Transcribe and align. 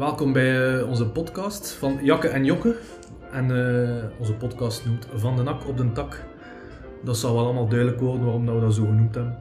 welkom 0.00 0.32
bij 0.32 0.78
eh, 0.78 0.88
onze 0.88 1.06
podcast 1.06 1.72
van 1.72 1.98
Jakke 2.02 2.28
en 2.28 2.44
Jokke. 2.44 2.76
En 3.32 3.44
eh, 3.44 4.04
onze 4.18 4.34
podcast 4.34 4.86
noemt 4.86 5.06
Van 5.14 5.36
de 5.36 5.42
Nak 5.42 5.68
op 5.68 5.76
de 5.76 5.92
Tak. 5.92 6.24
Dat 7.04 7.16
zal 7.16 7.34
wel 7.34 7.44
allemaal 7.44 7.68
duidelijk 7.68 8.00
worden 8.00 8.24
waarom 8.24 8.46
dat 8.46 8.54
we 8.54 8.60
dat 8.60 8.74
zo 8.74 8.84
genoemd 8.84 9.14
hebben. 9.14 9.38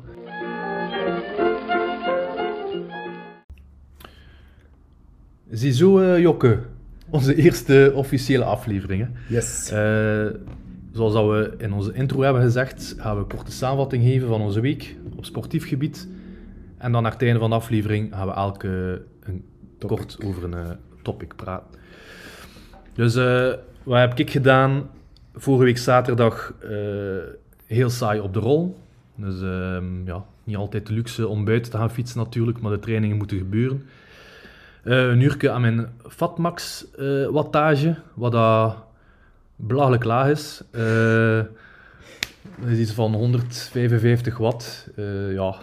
Ziezo, 5.50 6.00
eh 6.00 6.20
Jokke. 6.20 6.60
Onze 7.10 7.36
eerste 7.36 7.92
officiële 7.96 8.44
aflevering. 8.44 9.02
Hè. 9.02 9.36
Yes. 9.36 9.70
Eh, 9.70 10.36
zoals 10.92 11.14
dat 11.14 11.26
we 11.26 11.54
in 11.58 11.74
onze 11.74 11.94
intro 11.94 12.22
hebben 12.22 12.42
gezegd, 12.42 12.96
gaan 12.98 13.16
we 13.16 13.22
een 13.22 13.28
korte 13.28 13.52
samenvatting 13.52 14.04
geven 14.04 14.28
van 14.28 14.42
onze 14.42 14.60
week 14.60 14.96
op 15.16 15.26
sportief 15.26 15.68
gebied. 15.68 16.08
En 16.78 16.92
dan 16.92 17.04
naar 17.04 17.12
het 17.12 17.22
einde 17.22 17.40
van 17.40 17.50
de 17.50 17.56
aflevering 17.56 18.14
gaan 18.14 18.28
we 18.28 18.34
elke 18.34 19.02
een 19.20 19.44
Kort 19.88 20.18
over 20.26 20.44
een 20.44 20.54
eh, 20.54 20.70
topic 21.02 21.36
praten. 21.36 21.80
Dus 22.94 23.16
eh, 23.16 23.54
wat 23.84 24.00
heb 24.00 24.20
ik 24.20 24.32
gedaan? 24.32 24.90
Vorige 25.36 25.64
week 25.64 25.78
zaterdag 25.78 26.54
eh, 26.60 26.70
heel 27.66 27.90
saai 27.90 28.20
op 28.20 28.34
de 28.34 28.40
rol. 28.40 28.78
Dus 29.16 29.42
ehm, 29.42 30.06
ja, 30.06 30.26
niet 30.44 30.56
altijd 30.56 30.88
de 30.88 30.94
luxe 30.94 31.28
om 31.28 31.46
buiten 31.46 31.72
te 31.72 31.78
gaan 31.78 31.92
fietsen 31.92 32.18
natuurlijk, 32.18 32.62
maar 32.62 32.72
de 32.72 32.80
trainingen 32.80 33.18
moeten 33.18 33.38
gebeuren. 33.38 33.86
Een 34.84 35.22
uurtje 35.22 35.52
aan 35.52 35.62
mijn 35.62 35.88
Fatmax 36.08 36.86
wattage, 37.32 37.96
wat 38.14 38.32
dat 38.32 38.78
belachelijk 39.56 40.04
laag 40.04 40.30
is. 40.30 40.62
Dat 42.60 42.68
is 42.68 42.80
iets 42.80 42.92
van 42.92 43.14
155 43.14 44.38
watt. 44.38 44.90
Ja, 45.30 45.56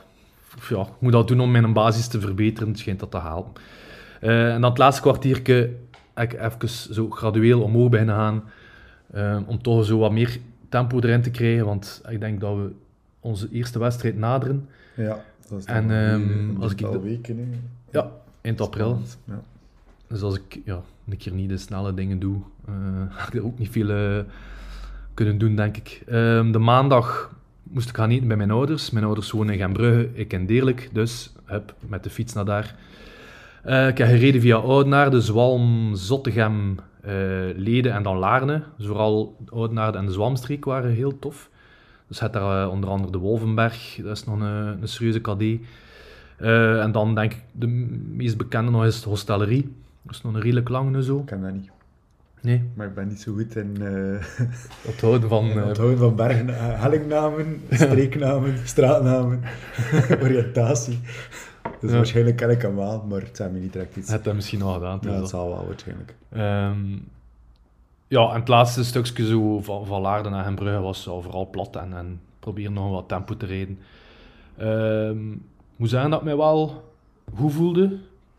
ja, 0.69 0.81
ik 0.81 1.01
moet 1.01 1.13
dat 1.13 1.29
doen 1.29 1.41
om 1.41 1.51
mijn 1.51 1.73
basis 1.73 2.09
te 2.09 2.21
verbeteren, 2.21 2.69
het 2.69 2.79
schijnt 2.79 3.01
dat 3.01 3.11
te 3.11 3.17
halen. 3.17 3.53
Eh, 4.21 4.55
en 4.55 4.61
dan 4.61 4.71
het 4.71 4.79
laatste 4.79 5.03
kwartiertje 5.03 5.71
ik 6.15 6.33
even 6.33 6.69
zo 6.69 7.11
gradueel 7.11 7.63
omhoog 7.63 7.89
beginnen 7.89 8.15
gaan, 8.15 8.45
eh, 9.11 9.39
om 9.47 9.63
toch 9.63 9.85
zo 9.85 9.99
wat 9.99 10.13
meer 10.13 10.39
tempo 10.69 11.01
erin 11.01 11.23
te 11.23 11.31
krijgen, 11.31 11.65
want 11.65 12.03
ik 12.09 12.21
denk 12.21 12.41
dat 12.41 12.57
we 12.57 12.73
onze 13.21 13.49
eerste 13.53 13.79
wedstrijd 13.79 14.17
naderen, 14.17 14.69
Ja, 14.95 15.25
dat 15.49 15.59
is 15.59 15.65
En, 15.65 15.91
een 15.91 16.57
als 16.61 16.73
ik 16.73 16.87
weken. 16.87 17.65
Ja, 17.91 18.11
eind 18.41 18.61
april. 18.61 19.01
Ja. 19.25 19.43
Dus 20.07 20.23
als 20.23 20.37
ik 20.37 20.61
ja, 20.65 20.81
een 21.09 21.17
keer 21.17 21.33
niet 21.33 21.49
de 21.49 21.57
snelle 21.57 21.95
dingen 21.95 22.19
doe, 22.19 22.37
ga 23.17 23.27
ik 23.27 23.35
er 23.35 23.45
ook 23.45 23.59
niet 23.59 23.71
veel 23.71 24.25
kunnen 25.15 25.39
doen, 25.39 25.57
denk 25.57 25.77
ik. 25.77 26.03
Ehm, 26.07 26.53
de 26.53 26.59
maandag 26.59 27.35
moest 27.63 27.89
ik 27.89 27.97
gaan 27.97 28.11
eten 28.11 28.29
bij 28.29 28.37
mijn 28.37 28.51
ouders. 28.51 28.91
Mijn 28.91 29.05
ouders 29.05 29.31
wonen 29.31 29.55
in 29.55 29.61
Gembrugge, 29.61 30.09
ik 30.13 30.33
in 30.33 30.47
Deerlijk, 30.47 30.91
dus 30.93 31.33
heb 31.45 31.75
met 31.89 32.03
de 32.03 32.11
fiets 32.11 32.33
naar 32.33 32.45
daar. 32.45 32.75
Eh, 33.67 33.89
ik 33.89 33.99
heb 33.99 34.09
gereden 34.09 34.41
via 34.41 34.57
Oudenaarde, 34.57 35.17
de 35.17 35.23
Zwalm, 35.23 35.95
Zottegem, 35.95 36.79
eh, 37.01 37.13
Leden 37.57 37.93
en 37.93 38.03
dan 38.03 38.17
Laarne. 38.17 38.63
Dus 38.77 38.87
vooral 38.87 39.37
Oudenaarde 39.49 39.99
en 39.99 40.07
de 40.07 40.13
Zwamstreek 40.13 40.65
waren 40.65 40.91
heel 40.91 41.19
tof. 41.19 41.51
Dus 42.09 42.21
het 42.21 42.33
daar 42.33 42.63
eh, 42.63 42.71
onder 42.71 42.91
andere 42.91 43.13
de 43.13 43.19
Wolvenberg, 43.19 43.99
dat 44.03 44.17
is 44.17 44.25
nog 44.25 44.41
een, 44.41 44.83
een 44.83 44.89
serieuze 44.89 45.21
KD. 45.21 45.43
En 46.83 46.93
dan 46.93 47.15
denk 47.15 47.33
ik 47.33 47.43
de 47.53 47.67
meest 48.13 48.37
bekende 48.37 48.71
nog 48.71 48.85
is 48.85 49.03
de 49.03 49.09
Hostellerie. 49.09 49.75
Dat 50.03 50.15
is 50.15 50.23
nog 50.23 50.35
een 50.35 50.41
redelijk 50.41 50.69
lange 50.69 51.03
zo. 51.03 51.19
Ik 51.19 51.27
ken 51.27 51.43
dat 51.43 51.53
niet. 51.53 51.71
Nee, 52.47 52.63
Maar 52.75 52.87
ik 52.87 52.95
ben 52.95 53.09
niet 53.09 53.21
zo 53.21 53.33
goed 53.33 53.57
in 53.57 53.77
eh 53.81 54.47
het 54.91 55.01
houden 55.01 55.29
van... 55.29 55.45
in 55.45 55.59
eh, 55.59 55.67
onthouden 55.67 55.99
van 55.99 56.17
bergen, 56.17 56.49
hellingnamen, 56.81 57.61
streeknamen, 57.71 58.55
straatnamen, 58.65 59.43
oriëntatie. 60.23 60.99
Dus 61.81 61.91
Ja. 61.91 61.97
waarschijnlijk 61.97 62.37
ken 62.37 62.51
ik 62.51 62.63
hem 62.63 62.77
wel, 62.77 63.05
maar 63.09 63.21
het 63.21 63.37
zijn 63.37 63.53
me 63.53 63.59
niet 63.59 63.73
direct 63.73 63.97
iets. 63.97 64.11
het 64.11 64.25
heb 64.25 64.35
misschien 64.35 64.63
al 64.63 64.73
gedaan. 64.73 64.99
ja, 65.03 65.19
dat. 65.19 65.29
zal 65.29 65.49
wel 65.49 65.67
waarschijnlijk. 65.67 66.15
Ehm, 66.33 66.97
ja, 68.09 68.29
en 68.33 68.39
het 68.41 68.49
laatste 68.49 68.85
stukje 68.85 69.27
zo 69.27 69.61
van, 69.61 69.87
van 69.87 70.01
Laarden 70.01 70.33
naar 70.33 70.45
Hembrugge 70.45 70.81
was 70.81 71.03
zo 71.03 71.21
vooral 71.21 71.51
plat 71.51 71.77
en, 71.77 71.93
en 71.97 72.21
proberen 72.41 72.73
nog 72.73 72.91
wat 72.91 73.09
tempo 73.09 73.37
te 73.37 73.47
rijden. 73.47 73.79
Ik 75.73 75.77
moet 75.77 75.91
zeggen 75.91 76.11
dat 76.11 76.19
ik 76.19 76.25
mij 76.25 76.37
wel 76.37 76.85
goed 77.35 77.53
voelde. 77.53 77.85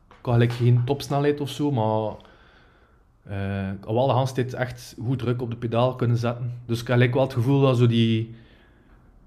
Ik 0.07 0.25
had 0.25 0.33
gelijk 0.33 0.53
geen 0.53 0.81
topsnelheid 0.85 1.41
of 1.41 1.49
zo, 1.49 1.71
maar 1.71 2.11
eh, 3.23 3.71
ik 3.71 3.83
had 3.83 3.93
wel 3.93 4.07
de 4.07 4.13
hele 4.13 4.31
tijd 4.31 4.53
echt 4.53 4.95
goed 5.03 5.19
druk 5.19 5.41
op 5.41 5.49
de 5.49 5.55
pedaal 5.55 5.95
kunnen 5.95 6.17
zetten. 6.17 6.53
Dus 6.65 6.81
ik 6.81 6.87
had 6.87 6.95
gelijk 6.95 7.13
wel 7.13 7.23
het 7.23 7.33
gevoel 7.33 7.61
dat 7.61 7.77
zo 7.77 7.87
die 7.87 8.35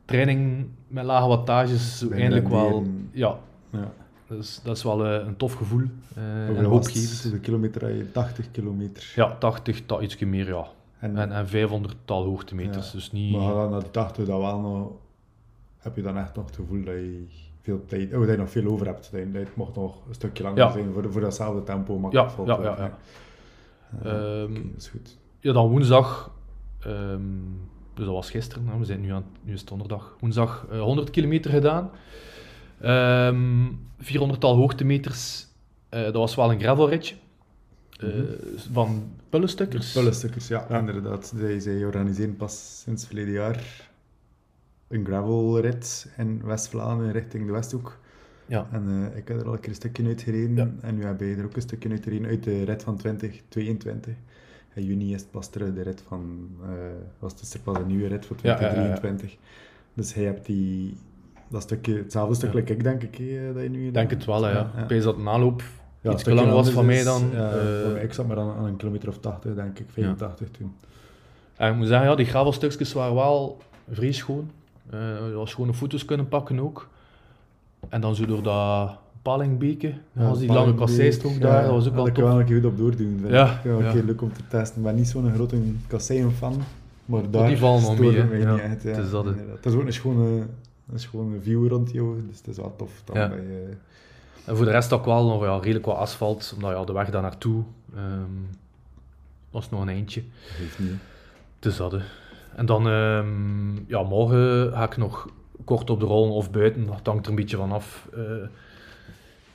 training 0.05 0.67
met 0.87 1.05
lage 1.05 1.29
wattages 1.29 1.99
zo 1.99 2.09
Bijna 2.09 2.23
eindelijk 2.23 2.49
wel... 2.49 2.87
Ja, 3.13 3.39
Ja. 3.71 3.93
dus 4.29 4.61
dat 4.63 4.77
is 4.77 4.83
wel 4.83 5.07
eh, 5.07 5.27
een 5.27 5.37
tof 5.37 5.53
gevoel. 5.55 5.83
eh 6.15 6.49
en 6.49 6.57
het? 6.57 6.67
hoopgevend. 6.67 7.31
De 7.31 7.39
kilometer 7.41 7.95
je 7.97 8.11
80 8.11 8.51
kilometer. 8.51 9.13
Ja, 9.17 9.37
80, 9.39 9.87
dat 9.87 10.03
ietsje 10.03 10.27
meer, 10.27 10.47
ja. 10.49 10.67
En, 10.99 11.17
En, 11.17 11.33
en 11.33 11.49
500 11.49 11.97
tal 12.05 12.25
hoogtemeters, 12.25 12.87
Ja. 12.87 12.93
dus 12.93 13.13
niet... 13.13 13.37
Maar 13.37 13.55
dan 13.55 13.81
de 13.81 13.91
80 13.91 14.27
dat 14.27 14.39
wel 14.41 14.61
nog, 14.61 14.91
heb 15.79 15.97
je 15.97 16.03
dan 16.03 16.17
echt 16.17 16.35
nog 16.35 16.47
het 16.47 16.55
gevoel 16.55 16.85
dat 16.85 16.95
je 16.95 17.25
veel 17.61 17.85
tijd, 17.87 18.15
oh, 18.15 18.21
dat 18.21 18.29
je 18.31 18.37
nog 18.37 18.51
veel 18.51 18.67
over 18.67 18.87
hebt. 18.87 19.09
Dat 19.13 19.21
je, 19.21 19.31
dat 19.31 19.57
mocht 19.57 19.75
nog 19.75 19.97
een 20.09 20.15
stukje 20.15 20.43
langer 20.43 20.59
Ja. 20.59 20.71
zijn 20.71 20.93
voor, 20.93 21.13
voor 21.13 21.21
datzelfde 21.21 21.63
tempo. 21.63 21.99
Makkelijk 21.99 22.29
te 22.29 22.43
ja, 22.45 22.63
ja, 22.63 22.77
ja. 22.79 22.99
Ehm, 24.05 24.53
dat 24.55 24.63
is 24.77 24.89
goed. 24.89 25.19
Ja, 25.41 25.53
dan 25.53 25.69
woensdag, 25.69 26.31
ehm, 26.81 27.21
dus 27.95 28.05
dat 28.05 28.15
was 28.15 28.31
gisteren, 28.31 28.79
we 28.79 28.85
zijn 28.85 29.01
nu 29.01 29.11
aan, 29.13 29.25
nu 29.43 29.53
is 29.53 29.61
het 29.61 29.69
donderdag. 29.69 30.17
Woensdag 30.21 30.67
eh, 30.71 30.81
100 30.81 31.11
kilometer 31.11 31.51
gedaan. 31.51 31.91
Ehm 32.81 33.67
400 33.99 34.41
tal 34.41 34.57
hoogtemeters, 34.57 35.47
eh, 35.89 36.03
dat 36.03 36.15
was 36.15 36.35
wel 36.35 36.51
een 36.53 36.61
gravelritje. 36.61 37.15
eh, 37.99 38.07
Mhm. 38.09 38.25
Van 38.73 39.11
pullenstukkers. 39.29 39.93
Pullenstukkers, 39.93 40.49
ja, 40.49 40.69
inderdaad. 40.69 41.33
Zij, 41.37 41.61
zij 41.61 41.85
organiseren 41.85 42.37
pas 42.37 42.81
sinds 42.85 43.07
verleden 43.07 43.33
jaar 43.33 43.89
een 44.89 45.05
gravelrit 45.07 46.09
in 46.17 46.41
West-Vlaanderen 46.45 47.13
richting 47.13 47.47
de 47.47 47.53
Westhoek. 47.53 47.99
Ja. 48.47 48.67
En 48.73 49.11
eh, 49.13 49.17
ik 49.19 49.29
heb 49.29 49.41
er 49.41 49.47
al 49.47 49.53
een 49.53 49.61
keer 49.61 49.69
een 49.69 49.75
stukje 49.75 50.07
uit 50.07 50.23
gereden. 50.23 50.57
Ja. 50.57 50.71
En 50.89 50.95
nu 50.95 51.05
heb 51.05 51.21
je 51.21 51.35
er 51.39 51.45
ook 51.45 51.57
een 51.57 51.63
stukje 51.63 51.89
uit 51.91 52.03
gereden 52.03 52.27
uit 52.29 52.45
de 52.45 52.63
rit 52.65 52.83
van 52.83 52.97
2022. 52.97 54.15
In 54.75 54.85
juni 54.85 55.15
is 55.15 55.21
het 55.21 55.31
pas 55.31 55.51
terug 55.51 55.75
de 55.75 55.83
rit 55.83 56.03
van... 56.09 56.49
eh, 56.63 56.69
was 57.19 57.41
dus 57.41 57.55
er 57.55 57.61
pas 57.61 57.77
een 57.77 57.87
nieuwe 57.87 58.07
rit 58.09 58.27
voor 58.27 58.37
Ja, 58.43 58.51
ja, 58.51 58.57
ja, 58.61 58.67
ja. 58.67 58.73
2023. 58.73 59.37
Dus 59.95 60.15
hij 60.15 60.25
hebt 60.25 60.47
die... 60.47 60.97
Dat 61.51 61.63
stukje, 61.63 61.97
hetzelfde 61.97 62.35
stuk 62.35 62.53
Ja. 62.53 62.59
ik, 62.75 62.83
denk 62.83 63.03
ik, 63.03 63.17
hè, 63.17 63.53
dat 63.53 63.63
je 63.63 63.69
nu 63.69 63.91
denk 63.91 64.11
het 64.11 64.25
wel, 64.25 64.43
hè, 64.43 64.51
ja. 64.51 64.71
ja. 64.77 64.87
Weet 64.87 65.03
dat 65.03 65.17
aanloop 65.25 65.63
Ja, 66.01 66.11
iets 66.13 66.21
stukje 66.21 66.41
langer 66.41 66.55
was 66.55 66.67
anders 66.67 66.75
van 66.77 66.87
mij 66.87 66.99
is, 66.99 67.05
dan... 67.05 67.31
ja, 67.33 67.51
eh, 67.97 68.03
ik 68.03 68.13
zat 68.13 68.27
maar 68.27 68.39
aan, 68.39 68.57
aan 68.57 68.65
een 68.65 68.77
kilometer 68.77 69.09
of 69.09 69.19
80, 69.19 69.55
denk 69.55 69.79
ik, 69.79 69.87
85 69.93 70.49
toen. 70.51 70.75
En 71.57 71.71
ik 71.71 71.77
moet 71.77 71.87
zeggen, 71.87 72.09
ja, 72.09 72.15
die 72.15 72.27
gravelstukjes 72.27 72.93
waren 72.93 73.15
wel 73.15 73.59
vrij 73.91 74.13
schoon. 74.13 74.51
Eh 74.91 74.99
je 75.31 75.35
had 75.37 75.49
schone 75.49 75.75
foto's 75.75 76.05
kunnen 76.05 76.29
pakken 76.29 76.61
ook. 76.61 76.89
En 77.89 78.01
dan 78.01 78.15
zo 78.17 78.27
door 78.27 78.43
dat 78.43 78.91
Palingbeke, 79.23 79.95
ja, 80.13 80.27
als 80.27 80.39
die 80.39 80.53
lange 80.53 80.75
kasseistrook 80.75 81.41
daar, 81.41 81.63
dat 81.63 81.71
was 81.71 81.89
ook 81.89 81.95
wel 81.95 82.07
ik 82.07 82.17
er 82.17 82.23
wel 82.23 82.31
tof. 82.33 82.41
een 82.41 82.47
keer 82.47 82.57
goed 82.57 82.65
op 82.65 82.79
doordoen. 82.79 83.19
vind 83.21 83.33
Ja, 83.33 83.53
ik. 83.53 83.63
Wel 83.63 83.83
een 83.83 83.93
keer 83.93 84.03
leuk 84.05 84.23
om 84.23 84.33
te 84.33 84.41
testen. 84.49 84.79
Ik 84.79 84.85
ben 84.85 84.95
niet 84.95 85.09
zo'n 85.09 85.33
grote 85.35 85.63
kasseien-fan, 85.87 86.63
maar 87.05 87.31
daar 87.31 87.47
die 87.49 87.59
vallen 87.59 88.01
mee, 88.01 88.39
Ja, 88.41 88.53
niet 88.53 88.61
echt. 88.61 88.83
Het 88.83 88.97
is 88.97 89.11
dat. 89.11 89.25
Het 89.25 89.67
is 89.67 89.73
ook 89.73 89.85
een 89.85 89.93
schone, 89.93 90.43
een 90.93 90.99
schone 90.99 91.41
view 91.41 91.69
rond 91.69 91.91
jou, 91.93 92.23
dus 92.29 92.37
het 92.39 92.47
is 92.47 92.57
wel 92.57 92.75
tof. 92.77 93.03
Dan 93.05 93.17
Ja. 93.19 93.29
bij, 93.29 93.39
eh, 93.39 93.75
En 94.45 94.57
voor 94.57 94.65
de 94.65 94.71
rest 94.71 94.93
ook 94.93 95.05
wel 95.05 95.27
nog 95.27 95.43
ja, 95.45 95.57
redelijk 95.59 95.85
wat 95.87 95.97
asfalt, 95.97 96.53
omdat 96.55 96.71
ja, 96.71 96.85
de 96.85 96.93
weg 96.93 97.11
daar 97.11 97.23
naartoe 97.23 97.63
ehm, 97.97 98.31
was 99.51 99.71
nog 99.71 99.81
een 99.81 99.89
eindje. 99.89 100.23
geeft 100.47 100.79
niet. 100.79 100.93
Dus 101.59 101.77
dat. 101.77 101.95
En 102.57 102.67
dan, 102.67 102.89
ehm, 102.89 103.77
ja, 103.87 104.03
morgen 104.03 104.73
ga 104.73 104.85
ik 104.85 104.97
nog 104.97 105.29
kort 105.65 105.91
op 105.91 106.01
de 106.01 106.07
rol 106.07 106.35
of 106.35 106.51
buiten, 106.51 106.87
dat 106.87 107.01
hangt 107.07 107.25
er 107.25 107.31
een 107.31 107.37
beetje 107.39 107.57
van 107.57 107.73
af. 107.73 108.09
Eh, 108.15 108.21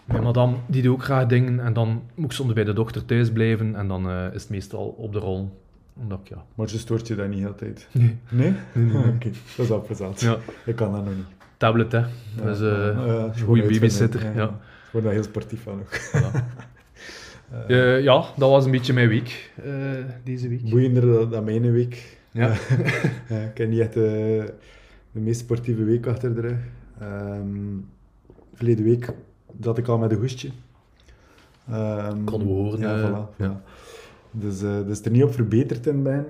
mijn 0.06 0.24
madame, 0.24 0.56
die 0.68 0.82
doet 0.82 0.94
ook 0.94 1.04
graag 1.04 1.26
dingen, 1.26 1.60
en 1.60 1.74
dan 1.74 2.02
moet 2.16 2.26
ik 2.26 2.32
soms 2.32 2.54
bij 2.54 2.64
de 2.64 2.74
dochter 2.74 3.06
thuis 3.06 3.32
blijven, 3.32 3.76
en 3.76 3.88
dan 3.88 4.10
eh, 4.10 4.34
is 4.34 4.42
het 4.42 4.52
meestal 4.52 4.88
op 4.88 5.14
de 5.14 5.20
rol. 5.20 5.64
Omdat 5.98 6.20
ik, 6.24 6.28
ja... 6.28 6.46
Maar 6.56 6.70
ze 6.70 6.78
stoort 6.80 7.08
je 7.08 7.16
dat 7.16 7.28
niet 7.28 7.46
altijd. 7.46 7.88
Nee. 7.92 8.18
Nee? 8.30 8.54
Nee, 8.74 8.86
nee, 8.86 8.94
nee. 9.04 9.14
Oké, 9.14 9.30
dat 9.56 9.64
is 9.66 9.68
wel 9.70 9.82
plezant. 9.82 10.20
Ja, 10.22 10.38
Ik 10.66 10.76
kan 10.76 10.92
dat 10.92 11.06
nog 11.06 11.16
niet. 11.16 11.26
tablet, 11.58 11.92
hè. 11.92 11.98
Ja, 11.98 12.08
Dus, 12.44 12.60
eh, 12.62 12.68
ja, 12.68 13.06
ja, 13.06 13.24
een 13.24 13.40
goede 13.40 13.62
babysitter, 13.62 14.36
ja. 14.36 14.44
Ik 14.44 14.92
word 14.92 15.04
daar 15.04 15.14
heel 15.14 15.24
sportief 15.24 15.62
van 15.64 15.80
ook. 15.80 16.00
Voilà. 16.00 16.32
Eh, 17.68 18.02
ja, 18.02 18.26
dat 18.38 18.50
was 18.50 18.66
een 18.66 18.72
beetje 18.72 18.94
mijn 18.94 19.08
week, 19.08 19.52
eh, 19.64 19.72
deze 20.24 20.48
week. 20.48 20.70
Boeiender 20.70 21.14
dan, 21.14 21.30
dan 21.30 21.44
mijn 21.44 21.72
week. 21.72 22.18
Ja. 22.32 22.54
Ik 23.52 23.58
heb 23.58 23.70
niet 23.70 23.80
echt 23.80 23.94
de 23.94 24.54
meest 25.12 25.40
sportieve 25.40 25.84
week 25.84 26.08
achter 26.08 26.36
de 26.36 26.42
rug. 26.42 26.58
Ehm, 27.00 27.58
verleden 28.54 28.84
week 28.86 29.10
zat 29.62 29.78
ik 29.78 29.88
al 29.88 29.98
met 29.98 30.12
een 30.12 30.18
hoestje. 30.18 30.50
Ehm, 31.70 32.24
Konden 32.24 32.48
we 32.48 32.54
horen, 32.54 32.80
Ja, 32.80 33.10
voilà. 33.10 33.36
ja. 33.38 33.62
Dus, 34.38 34.62
eh 34.62 34.86
dus 34.86 35.02
er 35.02 35.12
niet 35.12 35.24
op 35.24 35.34
verbeterd 35.34 35.88
in 35.88 36.04
ben. 36.04 36.26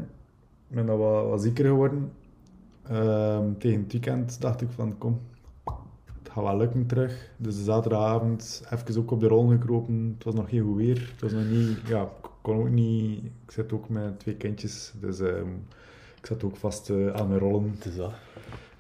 Ik 0.69 0.75
ben 0.75 0.86
dat 0.86 0.98
wat, 0.98 1.42
zieker 1.42 1.66
geworden. 1.66 2.12
Ehm, 2.84 3.54
tegen 3.57 3.81
het 3.81 3.92
weekend 3.92 4.42
dacht 4.42 4.62
ik 4.62 4.69
van, 4.72 4.98
kom, 4.98 5.19
het 6.24 6.30
gaat 6.31 6.44
wel 6.44 6.57
lukken 6.57 6.86
terug. 6.86 7.31
Dus 7.38 7.63
zaterdagavond 7.63 8.63
even 8.72 9.02
ook 9.02 9.12
op 9.12 9.19
de 9.19 9.28
rol 9.28 9.48
gekropen. 9.48 10.13
Het 10.16 10.24
was 10.24 10.34
nog 10.34 10.50
geen 10.50 10.63
goed 10.63 10.78
weer. 10.78 11.12
Het 11.12 11.22
was 11.22 11.31
nog 11.31 11.50
niet, 11.50 11.78
ja, 11.88 12.02
ik 12.02 12.30
kon 12.42 12.57
ook 12.57 12.69
niet, 12.69 13.24
ik 13.24 13.52
zit 13.52 13.74
ook 13.74 13.90
met 13.90 14.19
twee 14.19 14.36
kindjes, 14.36 14.94
dus 15.00 15.19
ehm, 15.19 15.50
ik 16.19 16.25
zat 16.25 16.44
ook 16.44 16.56
vast 16.56 16.90
eh, 16.90 17.13
aan 17.13 17.28
mijn 17.28 17.40
rollen. 17.40 17.72
Het 17.75 17.86
is 17.86 17.96
dat. 17.96 18.13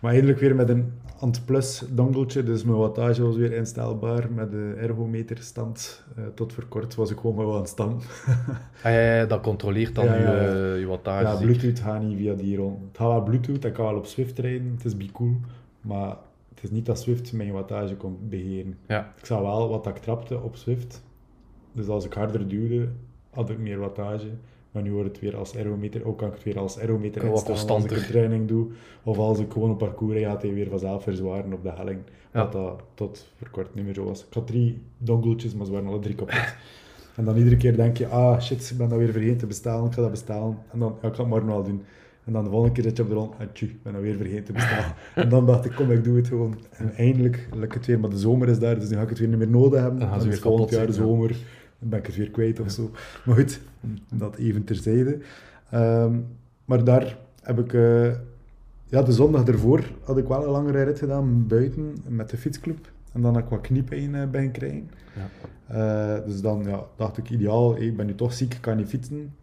Maar 0.05 0.13
eindelijk 0.13 0.39
weer 0.39 0.55
met 0.55 0.69
een 0.69 0.91
Ant-Plus 1.19 1.83
dongeltje, 1.91 2.43
dus 2.43 2.63
mijn 2.63 2.77
wattage 2.77 3.23
was 3.23 3.35
weer 3.35 3.51
instelbaar 3.53 4.31
met 4.31 4.51
de 4.51 4.73
ergometerstand. 4.77 6.03
Eh 6.15 6.23
tot 6.35 6.53
voor 6.53 6.65
kort 6.65 6.95
was 6.95 7.11
ik 7.11 7.17
gewoon 7.17 7.35
maar 7.35 7.45
wel 7.45 7.53
aan 7.55 7.59
het 7.61 7.69
staan. 7.69 8.01
Ah, 8.83 8.91
ja, 8.91 9.15
ja, 9.15 9.25
dat 9.25 9.41
controleert 9.41 9.95
dan 9.95 10.05
Ja, 10.05 10.15
je, 10.15 10.21
ja. 10.21 10.73
eh, 10.73 10.79
je 10.79 10.85
wattage. 10.85 11.25
ja. 11.25 11.35
Bluetooth 11.35 11.79
gaat 11.79 12.01
niet 12.03 12.17
via 12.17 12.33
die 12.33 12.57
rol. 12.57 12.79
Het 12.87 12.97
gaat 12.97 13.07
wel 13.07 13.23
Bluetooth, 13.23 13.61
dat 13.61 13.71
kan 13.71 13.85
wel 13.85 13.95
op 13.95 14.05
Swift 14.05 14.39
rijden, 14.39 14.71
het 14.81 14.85
is 14.85 15.11
cool, 15.11 15.35
maar 15.81 16.15
het 16.49 16.63
is 16.63 16.71
niet 16.71 16.85
dat 16.85 16.99
Swift 16.99 17.33
mijn 17.33 17.51
wattage 17.51 17.95
kon 17.95 18.17
beheren. 18.29 18.77
Ja, 18.87 19.13
Ik 19.17 19.25
zag 19.25 19.39
wel 19.41 19.69
wat 19.69 19.87
ik 19.87 19.97
trapte 19.97 20.41
op 20.41 20.55
Swift, 20.55 21.03
dus 21.71 21.87
als 21.87 22.05
ik 22.05 22.13
harder 22.13 22.47
duwde, 22.47 22.87
had 23.29 23.49
ik 23.49 23.57
meer 23.59 23.79
wattage. 23.79 24.27
Maar 24.75 24.83
nu 24.83 24.91
wordt 24.91 25.09
het 25.09 25.19
weer 25.19 25.35
als 25.35 25.55
ergometer, 25.55 26.05
ook 26.05 26.17
kan 26.17 26.27
ik 26.27 26.33
het 26.33 26.43
weer 26.43 26.59
als 26.59 26.77
Kan 26.77 27.03
instellen 27.03 27.67
als 27.67 27.83
ik 27.83 27.91
een 27.91 28.03
training 28.03 28.47
doe. 28.47 28.67
Of 29.03 29.17
als 29.17 29.39
ik 29.39 29.51
gewoon 29.51 29.69
een 29.69 29.77
parcours 29.77 30.19
gaat 30.19 30.41
hij 30.41 30.53
weer 30.53 30.69
vanzelf 30.69 31.03
verzwaren 31.03 31.53
op 31.53 31.63
de 31.63 31.71
helling. 31.71 31.99
Ja. 32.33 32.43
Wat 32.43 32.51
dat 32.51 32.83
tot 32.93 33.27
voor 33.37 33.49
kort 33.49 33.75
niet 33.75 33.85
meer 33.85 33.93
zo 33.93 34.03
was. 34.03 34.25
Ik 34.25 34.33
had 34.33 34.47
drie 34.47 34.81
dongeltjes, 34.97 35.53
maar 35.53 35.65
ze 35.65 35.71
waren 35.71 35.87
alle 35.87 35.99
drie 35.99 36.15
kapot. 36.15 36.55
en 37.15 37.25
dan 37.25 37.37
iedere 37.37 37.57
keer 37.57 37.75
denk 37.75 37.97
je, 37.97 38.07
ah 38.07 38.41
shit, 38.41 38.69
ik 38.71 38.77
ben 38.77 38.89
dat 38.89 38.97
weer 38.97 39.11
vergeten 39.11 39.37
te 39.37 39.45
bestellen, 39.45 39.85
ik 39.85 39.93
ga 39.93 40.01
dat 40.01 40.11
bestellen. 40.11 40.57
En 40.71 40.79
dan, 40.79 40.95
ja, 41.01 41.07
ik 41.07 41.13
ga 41.13 41.21
het 41.21 41.31
maar 41.31 41.45
wel 41.45 41.63
doen. 41.63 41.81
En 42.25 42.33
dan 42.33 42.43
de 42.43 42.49
volgende 42.49 42.73
keer 42.73 42.83
zit 42.83 42.97
je 42.97 43.03
op 43.03 43.09
de 43.09 43.15
rond, 43.15 43.33
ah 43.37 43.47
ik 43.53 43.83
ben 43.83 43.93
dat 43.93 44.01
weer 44.01 44.15
vergeten 44.15 44.43
te 44.43 44.51
bestellen. 44.51 44.93
en 45.15 45.29
dan 45.29 45.45
dacht 45.45 45.65
ik, 45.65 45.71
kom, 45.71 45.91
ik 45.91 46.03
doe 46.03 46.15
het 46.15 46.27
gewoon. 46.27 46.59
En 46.71 46.93
eindelijk 46.95 47.47
lukt 47.53 47.73
het 47.73 47.85
weer, 47.85 47.99
maar 47.99 48.09
de 48.09 48.17
zomer 48.17 48.49
is 48.49 48.59
daar, 48.59 48.79
dus 48.79 48.89
nu 48.89 48.95
ga 48.95 49.01
ik 49.01 49.09
het 49.09 49.19
weer 49.19 49.27
niet 49.27 49.37
meer 49.37 49.49
nodig 49.49 49.81
hebben. 49.81 49.99
Dan 49.99 50.09
gaan 50.09 50.21
ze 50.21 50.27
weer 50.27 50.37
volgend 50.37 50.69
jaar 50.69 50.93
zijn, 50.93 51.07
ja. 51.07 51.27
Dan 51.79 51.89
ben 51.89 51.99
ik 51.99 52.05
het 52.05 52.15
weer 52.15 52.29
kwijt 52.31 52.59
of 52.59 52.71
zo. 52.71 52.91
Maar 53.25 53.35
goed, 53.35 53.59
dat 54.13 54.35
even 54.35 54.63
terzijde. 54.63 55.17
Ehm, 55.69 56.19
maar 56.65 56.83
daar 56.83 57.17
heb 57.41 57.59
ik... 57.59 57.73
eh, 57.73 58.11
ja, 58.87 59.01
de 59.01 59.11
zondag 59.11 59.47
ervoor 59.47 59.83
had 60.03 60.17
ik 60.17 60.27
wel 60.27 60.43
een 60.43 60.49
langere 60.49 60.83
rit 60.83 60.99
gedaan 60.99 61.47
buiten 61.47 61.95
met 62.07 62.29
de 62.29 62.37
fietsclub. 62.37 62.91
En 63.13 63.21
dan 63.21 63.33
had 63.33 63.43
ik 63.43 63.49
wat 63.49 63.61
kniepijn 63.61 64.15
eh, 64.15 64.27
bij 64.29 64.49
krijgen. 64.49 64.89
ja. 65.15 65.29
Eh, 65.67 66.25
dus 66.25 66.41
dan 66.41 66.63
ja, 66.63 66.83
dacht 66.95 67.17
ik, 67.17 67.29
ideaal, 67.29 67.75
hey, 67.75 67.85
ik 67.85 67.97
ben 67.97 68.05
nu 68.05 68.15
toch 68.15 68.33
ziek, 68.33 68.53
ik 68.53 68.61
kan 68.61 68.77
niet 68.77 68.87
fietsen. 68.87 69.33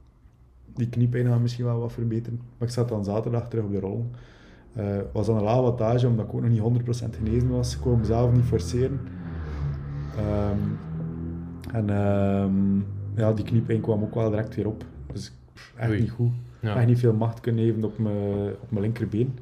Die 0.75 0.89
kniepijn 0.89 1.27
gaat 1.27 1.41
misschien 1.41 1.65
wel 1.65 1.81
wat 1.81 1.93
verbeteren. 1.93 2.41
Maar 2.59 2.69
ik 2.69 2.75
zat 2.75 2.89
dan 2.89 3.05
zaterdag 3.05 3.49
terug 3.49 3.65
op 3.65 3.73
de 3.73 3.81
rol. 3.81 4.11
Was 5.13 5.27
dan 5.27 5.37
een 5.37 5.43
lage 5.43 5.61
wattage, 5.63 6.07
omdat 6.07 6.27
ik 6.27 6.35
ook 6.35 6.41
nog 6.41 6.51
niet 6.51 6.85
100% 7.05 7.17
genezen 7.17 7.49
was. 7.49 7.75
Ik 7.75 7.81
kon 7.81 7.99
mezelf 7.99 8.33
niet 8.33 8.45
forceren. 8.45 9.01
Ehm, 10.17 10.59
en 11.73 11.91
ehm, 11.91 12.77
ja, 13.17 13.33
die 13.33 13.45
kniepijn 13.45 13.81
kwam 13.81 14.03
ook 14.03 14.15
wel 14.15 14.31
direct 14.31 14.55
weer 14.55 14.67
op. 14.67 14.85
Dus 15.13 15.33
pff, 15.53 15.73
echt 15.77 15.91
Oei. 15.91 16.01
niet 16.01 16.11
goed. 16.11 16.33
Ja. 16.61 16.77
Echt 16.77 16.87
niet 16.87 16.99
veel 16.99 17.13
macht 17.13 17.41
kunnen 17.41 17.65
geven 17.65 17.85
op 17.85 17.99
mijn, 17.99 18.53
op 18.61 18.71
mijn 18.71 18.83
linkerbeen. 18.83 19.39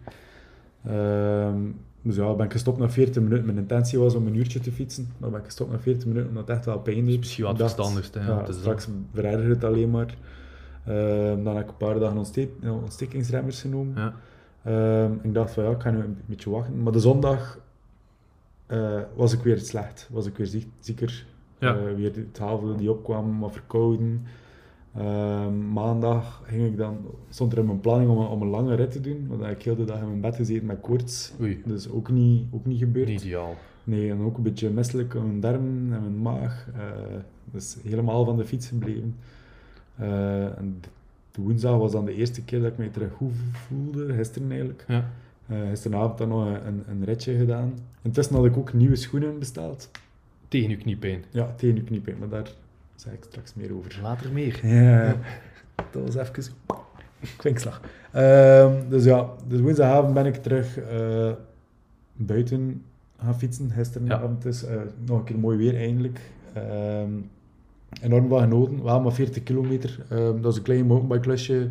Ehm, 0.84 1.58
dus 2.02 2.16
ja, 2.16 2.34
ben 2.34 2.46
ik 2.46 2.52
gestopt 2.52 2.78
na 2.78 2.90
40 2.90 3.22
minuten. 3.22 3.44
Mijn 3.44 3.58
intentie 3.58 3.98
was 3.98 4.14
om 4.14 4.26
een 4.26 4.36
uurtje 4.36 4.60
te 4.60 4.72
fietsen. 4.72 5.08
Maar 5.18 5.30
ben 5.30 5.38
ik 5.38 5.44
gestopt 5.44 5.70
na 5.70 5.78
40 5.78 6.06
minuten 6.06 6.28
omdat 6.28 6.48
het 6.48 6.56
echt 6.56 6.64
wel 6.64 6.78
pijn 6.78 7.04
deed. 7.04 7.18
misschien 7.18 7.44
wat 7.44 7.52
Ik 7.52 7.60
verstandigst, 7.60 8.14
Ja, 8.14 8.44
straks 8.52 8.88
verergert 9.12 9.48
het 9.48 9.64
alleen 9.64 9.90
maar. 9.90 10.16
Ehm, 10.86 11.42
dan 11.44 11.56
heb 11.56 11.64
ik 11.64 11.70
een 11.70 11.76
paar 11.76 11.98
dagen 11.98 12.16
ontste 12.16 12.48
ontstekingsremmers 12.82 13.60
genomen. 13.60 13.94
Ja. 13.96 14.14
Ik 15.22 15.34
dacht 15.34 15.52
van 15.52 15.64
ja, 15.64 15.70
ik 15.70 15.80
ga 15.80 15.90
nu 15.90 15.98
een 15.98 16.16
beetje 16.26 16.50
wachten. 16.50 16.82
Maar 16.82 16.92
de 16.92 17.00
zondag 17.00 17.58
eh, 18.70 19.00
was 19.14 19.32
ik 19.32 19.40
weer 19.42 19.58
slecht. 19.58 20.08
Was 20.10 20.26
ik 20.26 20.36
weer 20.36 20.46
ziek, 20.46 20.66
zieker. 20.80 21.26
Ja. 21.60 21.76
Eh, 21.76 21.94
weer 21.94 22.12
het 22.14 22.38
halve 22.38 22.74
die 22.74 22.90
opkwam, 22.90 23.40
wat 23.40 23.52
verkouden. 23.52 24.22
Ehm, 24.96 25.72
maandag 25.72 26.42
ging 26.44 26.66
ik 26.66 26.76
dan, 26.76 26.96
stond 27.28 27.52
er 27.52 27.58
in 27.58 27.66
mijn 27.66 27.80
planning 27.80 28.10
om 28.10 28.18
een, 28.18 28.26
om 28.26 28.42
een 28.42 28.48
lange 28.48 28.74
rit 28.74 28.90
te 28.90 29.00
doen. 29.00 29.26
Maar 29.28 29.38
dan 29.38 29.46
heb 29.46 29.56
ik 29.56 29.62
heel 29.64 29.76
de 29.76 29.84
dag 29.84 30.00
in 30.00 30.06
mijn 30.06 30.20
bed 30.20 30.36
gezeten 30.36 30.66
met 30.66 30.80
koorts. 30.80 31.32
Oei, 31.40 31.62
Dus 31.66 31.90
ook 31.90 32.10
niet, 32.10 32.44
ook 32.50 32.66
niet 32.66 32.78
gebeurd. 32.78 33.08
niet 33.08 33.22
ideaal. 33.24 33.54
Nee, 33.84 34.10
en 34.10 34.20
ook 34.20 34.36
een 34.36 34.42
beetje 34.42 34.70
misselijk 34.70 35.14
aan 35.16 35.26
mijn 35.26 35.40
darmen 35.40 35.92
en 35.92 36.02
mijn 36.02 36.22
maag. 36.22 36.66
eh, 36.74 36.80
dus 37.52 37.76
helemaal 37.82 38.24
van 38.24 38.36
de 38.36 38.44
fiets 38.44 38.68
gebleven. 38.68 39.14
Eh, 39.96 40.58
en 40.58 40.80
de 41.30 41.42
woensdag 41.42 41.76
was 41.78 41.92
dan 41.92 42.04
de 42.04 42.14
eerste 42.14 42.42
keer 42.44 42.60
dat 42.60 42.70
ik 42.70 42.78
mij 42.78 42.88
terug 42.88 43.12
goed 43.12 43.32
voelde, 43.52 44.14
gisteren 44.14 44.48
eigenlijk. 44.50 44.84
Ja. 44.88 45.04
Gisteravond 45.68 46.18
dan 46.18 46.28
nog 46.28 46.44
een, 46.46 46.82
een 46.88 47.04
ritje 47.04 47.36
gedaan. 47.36 47.72
Intussen 48.02 48.34
had 48.36 48.44
ik 48.44 48.56
ook 48.56 48.72
nieuwe 48.72 48.96
schoenen 48.96 49.38
besteld. 49.38 49.90
Tegen 50.50 50.70
je 50.70 50.76
kniepijn. 50.76 51.24
Ja, 51.30 51.54
tegen 51.56 51.76
je 51.76 51.82
kniepen, 51.82 52.18
maar 52.18 52.28
daar 52.28 52.50
zeg 52.94 53.12
ik 53.12 53.24
straks 53.28 53.54
meer 53.54 53.74
over. 53.74 53.98
Later 54.02 54.32
meer. 54.32 54.66
Ja, 54.66 55.16
dat 55.92 56.02
was 56.02 56.14
even 56.14 56.52
kwinkslag. 57.36 57.80
Ehm, 58.12 58.88
dus 58.88 59.04
ja, 59.04 59.30
dus 59.46 59.60
woensdagavond 59.60 60.14
ben 60.14 60.26
ik 60.26 60.34
terug 60.34 60.78
eh, 60.78 61.30
buiten 62.12 62.82
gaan 63.18 63.38
fietsen. 63.38 63.70
Gisteravond 63.70 64.44
is 64.44 64.64
eh, 64.64 64.76
nog 65.06 65.18
een 65.18 65.24
keer 65.24 65.38
mooi 65.38 65.56
weer 65.56 65.76
eindelijk. 65.76 66.20
Ehm, 66.52 67.12
enorm 68.02 68.28
van 68.28 68.40
genoten. 68.40 68.82
Wel 68.82 69.00
maar 69.00 69.12
40 69.12 69.42
kilometer. 69.42 69.98
Ehm, 70.08 70.40
dat 70.40 70.52
is 70.52 70.58
een 70.58 70.64
klein 70.64 70.86
mountainbike-klusje 70.86 71.68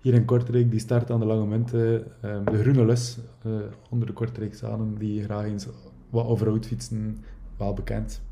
hier 0.00 0.14
in 0.14 0.24
Kortrijk. 0.24 0.70
Die 0.70 0.80
start 0.80 1.10
aan 1.10 1.20
de 1.20 1.26
Lange 1.26 1.46
Mente. 1.46 2.04
Ehm, 2.20 2.44
de 2.44 2.58
Groene 2.58 2.84
Lus, 2.84 3.18
eh, 3.42 3.52
onder 3.90 4.06
de 4.06 4.12
Kortrijksanen, 4.12 4.94
die 4.98 5.22
graag 5.22 5.44
eens 5.44 5.66
wat 6.10 6.26
offroad 6.26 6.66
fietsen. 6.66 7.24
Wel 7.56 7.72
bekend. 7.74 8.22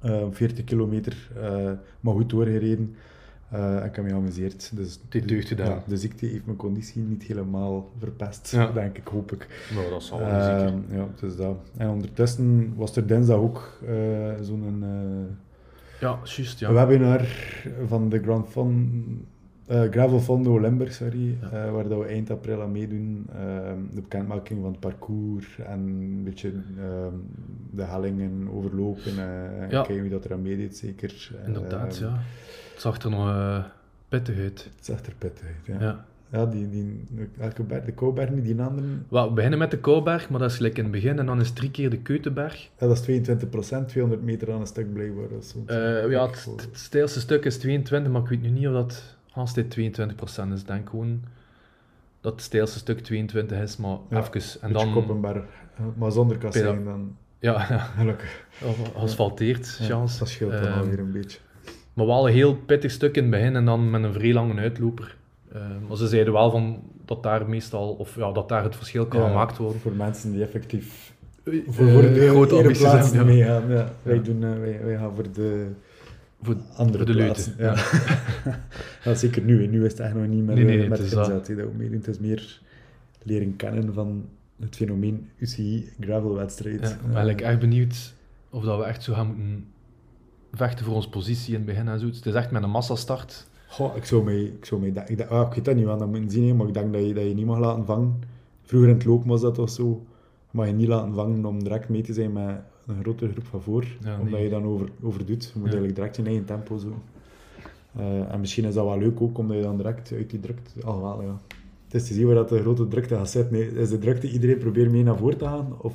Eh, 0.00 0.22
40 0.30 0.64
kilometer, 0.64 1.30
eh, 1.36 1.70
maar 2.00 2.14
goed 2.14 2.30
doorgereden. 2.30 2.94
Eh, 3.50 3.76
en 3.76 3.84
ik 3.84 3.94
heb 3.96 4.04
me 4.04 4.10
geamuseerd. 4.10 4.70
Dus 4.76 4.98
Dit 5.08 5.28
deugd 5.28 5.48
gedaan. 5.48 5.66
Ja, 5.70 5.82
de 5.86 5.96
ziekte 5.96 6.26
heeft 6.26 6.44
mijn 6.44 6.56
conditie 6.56 7.02
niet 7.02 7.22
helemaal 7.22 7.90
verpest, 7.98 8.50
Ja. 8.50 8.72
denk 8.72 8.96
ik, 8.98 9.06
hoop 9.06 9.32
ik. 9.32 9.68
Nou, 9.74 9.90
dat 9.90 10.02
zal 10.02 10.18
wel 10.18 10.28
zeker. 10.42 10.66
Ehm, 10.66 10.96
ja, 10.96 11.06
dus 11.20 11.36
dat. 11.36 11.56
En 11.76 11.88
ondertussen 11.88 12.72
was 12.76 12.96
er 12.96 13.06
dinsdag 13.06 13.36
ook 13.36 13.78
eh, 13.86 13.94
zo'n 14.40 14.82
eh, 14.82 16.00
Ja, 16.00 16.18
juist, 16.24 16.58
ja. 16.58 16.68
een 16.68 16.74
webinar 16.74 17.26
van 17.86 18.08
de 18.08 18.22
Grand 18.22 18.48
Fon, 18.48 19.26
eh, 19.72 19.90
Gravel 19.90 20.20
Fondo 20.20 20.60
Limburg, 20.60 20.92
sorry, 20.92 21.36
Ja. 21.40 21.50
eh, 21.50 21.72
waar 21.72 21.88
dat 21.88 21.98
we 21.98 22.04
eind 22.04 22.30
april 22.30 22.62
aan 22.62 22.72
meedoen. 22.72 23.26
Ehm, 23.34 23.78
de 23.94 24.00
bekendmaking 24.00 24.60
van 24.60 24.70
het 24.70 24.80
parcours 24.80 25.58
en 25.58 25.78
een 25.80 26.20
beetje 26.24 26.52
ehm, 26.78 27.14
de 27.70 27.82
hellingen 27.82 28.48
overlopen 28.54 29.12
eh, 29.18 29.62
en 29.62 29.70
Ja. 29.70 29.82
kijken 29.82 30.00
wie 30.02 30.10
dat 30.10 30.24
er 30.24 30.32
aan 30.32 30.42
meedeed, 30.42 30.76
zeker. 30.76 31.30
Inderdaad, 31.46 31.94
Ehm, 31.96 32.04
ja. 32.04 32.18
Het 32.72 32.80
zag 32.80 32.98
er 33.02 33.10
nog 33.10 33.64
pittig 34.08 34.38
uit. 34.38 34.70
Het 34.76 34.84
zag 34.84 35.00
er 35.06 35.12
pittig 35.18 35.44
uit, 35.46 35.66
Ja. 35.80 35.86
ja. 35.86 36.04
Ja, 36.32 36.46
die, 36.46 36.70
die, 36.70 37.04
elke 37.38 37.62
berg, 37.62 37.84
de 37.84 37.92
Kouberg 37.92 38.30
niet, 38.30 38.44
die 38.44 38.62
andere, 38.62 38.86
Wel, 39.08 39.28
we 39.28 39.34
beginnen 39.34 39.58
met 39.58 39.70
de 39.70 39.78
Kouberg, 39.78 40.30
maar 40.30 40.40
dat 40.40 40.50
is 40.50 40.56
gelijk 40.56 40.76
in 40.76 40.82
het 40.82 40.92
begin. 40.92 41.18
En 41.18 41.26
dan 41.26 41.40
is 41.40 41.46
het 41.46 41.56
drie 41.56 41.70
keer 41.70 41.90
de 41.90 41.98
Keutenberg. 41.98 42.70
ja, 42.78 42.86
dat 42.86 42.96
is 42.96 43.00
22% 43.02 43.88
200 43.88 44.22
meter 44.22 44.52
aan 44.52 44.60
een 44.60 44.66
stuk 44.66 44.92
blijkbaar. 44.92 45.28
Dat 45.28 45.42
is 45.42 45.48
zo- 45.48 46.10
ja, 46.10 46.26
het 46.28 46.68
steilste 46.72 47.20
stuk 47.20 47.44
is 47.44 47.58
22, 47.58 48.12
maar 48.12 48.22
ik 48.22 48.28
weet 48.28 48.42
nu 48.42 48.48
niet 48.50 48.66
of 48.66 48.72
dat 48.72 49.16
altijd 49.34 49.78
22% 49.78 50.52
is. 50.52 50.64
Denk 50.64 50.88
gewoon 50.88 51.22
dat 52.20 52.32
het 52.32 52.42
steilste 52.42 52.78
stuk 52.78 53.00
22 53.00 53.60
is, 53.60 53.76
maar 53.76 53.96
Ja, 54.10 54.28
even. 54.34 54.60
En 54.62 54.72
dan, 54.72 54.92
Koppenberg, 54.92 55.44
eh, 55.76 55.84
maar 55.96 56.12
zonder 56.12 56.38
kassein 56.38 56.84
dan. 56.84 57.16
ja, 57.38 57.52
ja, 57.68 57.78
Gelukkig. 57.78 58.44
asfalteerd, 58.96 59.76
Ja, 59.80 59.84
chance. 59.86 60.18
dat 60.18 60.28
scheelt 60.28 60.52
dan 60.52 60.62
Ehm, 60.62 60.78
alweer 60.78 60.98
een 60.98 61.12
beetje. 61.12 61.38
Maar 61.94 62.06
wel 62.06 62.28
een 62.28 62.34
heel 62.34 62.54
pittig 62.56 62.90
stuk 62.90 63.16
in 63.16 63.22
het 63.22 63.30
begin 63.30 63.56
en 63.56 63.64
dan 63.64 63.90
met 63.90 64.02
een 64.02 64.12
vrij 64.12 64.32
lange 64.32 64.60
uitloper. 64.60 65.16
Eh, 65.52 65.60
maar 65.88 65.96
ze 65.96 66.06
zeiden 66.08 66.32
wel 66.32 66.50
van 66.50 66.82
dat 67.04 67.22
daar 67.22 67.48
meestal, 67.48 67.92
of 67.92 68.16
ja, 68.16 68.32
dat 68.32 68.48
daar 68.48 68.62
het 68.62 68.76
verschil 68.76 69.06
kan 69.06 69.20
Ja, 69.20 69.26
gemaakt 69.28 69.56
worden. 69.56 69.80
Voor 69.80 69.92
mensen 69.92 70.32
die 70.32 70.42
effectief 70.42 71.12
Eh, 71.44 71.52
voor, 71.68 71.88
voor 71.90 72.02
de 72.02 72.28
grote 72.28 72.54
ambities 72.54 72.82
hebben, 72.92 73.12
ja. 73.12 73.24
meegaan. 73.24 73.70
Ja. 73.70 73.92
Wij, 74.02 74.22
doen, 74.22 74.44
eh, 74.44 74.58
wij, 74.58 74.80
wij 74.84 74.96
gaan 74.96 75.14
voor 75.14 75.32
de 75.32 75.66
Voor 76.42 76.56
andere 76.76 77.04
de 77.04 77.12
plaatsen. 77.12 77.54
leuten. 77.56 77.82
Ja. 78.44 78.54
ja, 79.04 79.14
zeker 79.24 79.42
nu. 79.42 79.62
hè. 79.62 79.66
Nu 79.68 79.84
is 79.84 79.90
het 79.90 80.00
echt 80.00 80.14
nog 80.14 80.26
niet 80.26 80.44
met, 80.46 80.54
Nee, 80.54 80.64
nee, 80.64 80.74
eh, 80.74 80.80
het 80.80 80.90
met 80.90 80.98
inzet 80.98 81.16
dat. 81.16 81.46
dat 81.46 81.46
we 81.46 81.70
meedoen. 81.76 81.96
Het 81.98 82.06
is 82.08 82.18
meer 82.18 82.60
leren 83.22 83.56
kennen 83.56 83.94
van 83.94 84.24
het 84.60 84.76
fenomeen 84.76 85.28
UCI 85.36 85.88
gravelwedstrijd. 86.00 86.80
Ja, 86.80 86.88
ik 86.88 86.96
ben 87.00 87.06
eigenlijk 87.10 87.40
echt 87.40 87.58
benieuwd 87.58 88.14
of 88.50 88.64
dat 88.64 88.78
we 88.78 88.84
echt 88.84 89.02
zo 89.02 89.12
gaan 89.14 89.26
moeten 89.26 89.66
vechten 90.52 90.84
voor 90.84 90.94
onze 90.94 91.08
positie 91.08 91.48
in 91.48 91.56
het 91.56 91.64
begin 91.66 91.88
en 91.88 91.98
zo. 92.00 92.06
Het 92.06 92.26
is 92.26 92.34
echt 92.34 92.50
met 92.50 92.62
een 92.62 92.70
massastart. 92.70 93.46
Goh, 93.68 93.96
ik 93.96 94.04
zou 94.04 94.24
mij, 94.24 94.40
ik 94.42 94.64
zou 94.64 94.80
mij 94.80 95.04
ik, 95.06 95.20
ah, 95.20 95.46
ik 95.48 95.54
weet 95.54 95.64
dat 95.64 95.74
niet, 95.74 95.84
want 95.84 95.98
dat 95.98 96.08
moeten 96.08 96.30
zien, 96.30 96.56
maar 96.56 96.66
ik 96.66 96.74
denk 96.74 96.92
dat 96.92 97.06
je, 97.06 97.14
dat 97.14 97.24
je 97.24 97.34
niet 97.34 97.46
mag 97.46 97.58
laten 97.58 97.86
vangen. 97.86 98.20
Vroeger 98.62 98.88
in 98.88 98.94
het 98.94 99.04
lopen 99.04 99.28
was 99.28 99.40
dat 99.40 99.54
toch 99.54 99.70
zo. 99.70 100.06
Mag 100.50 100.66
je 100.66 100.72
niet 100.72 100.88
laten 100.88 101.14
vangen 101.14 101.44
om 101.44 101.62
direct 101.62 101.88
mee 101.88 102.02
te 102.02 102.12
zijn 102.12 102.32
met 102.32 102.60
een 102.86 103.00
grotere 103.02 103.30
groep 103.32 103.46
van 103.46 103.62
voor. 103.62 103.84
Ja, 104.04 104.16
omdat 104.18 104.32
nee. 104.32 104.42
je 104.42 104.48
dan 104.50 104.64
over, 104.64 104.88
overdoet. 105.02 105.44
Je 105.44 105.50
moet 105.54 105.72
Ja. 105.72 105.78
eigenlijk 105.78 105.94
direct 105.94 106.16
je 106.16 106.22
eigen 106.22 106.44
tempo 106.44 106.76
zo. 106.78 107.02
Eh, 107.96 108.32
en 108.32 108.40
misschien 108.40 108.64
is 108.64 108.74
dat 108.74 108.84
wel 108.84 108.98
leuk 108.98 109.20
ook, 109.20 109.38
omdat 109.38 109.56
je 109.56 109.62
dan 109.62 109.76
direct 109.76 110.12
uit 110.12 110.30
die 110.30 110.40
drukte... 110.40 110.70
Oh, 110.86 111.00
wel, 111.02 111.22
ja. 111.22 111.40
Het 111.84 112.00
is 112.02 112.08
te 112.08 112.14
zien 112.14 112.26
waar 112.26 112.34
dat 112.34 112.48
de 112.48 112.60
grote 112.60 112.88
drukte 112.88 113.14
gaat 113.16 113.30
zitten. 113.30 113.76
Is 113.76 113.88
de 113.88 113.98
drukte 113.98 114.30
iedereen 114.30 114.58
probeert 114.58 114.90
mee 114.90 115.02
naar 115.02 115.16
voren 115.16 115.38
te 115.38 115.44
gaan? 115.44 115.74
Of 115.78 115.94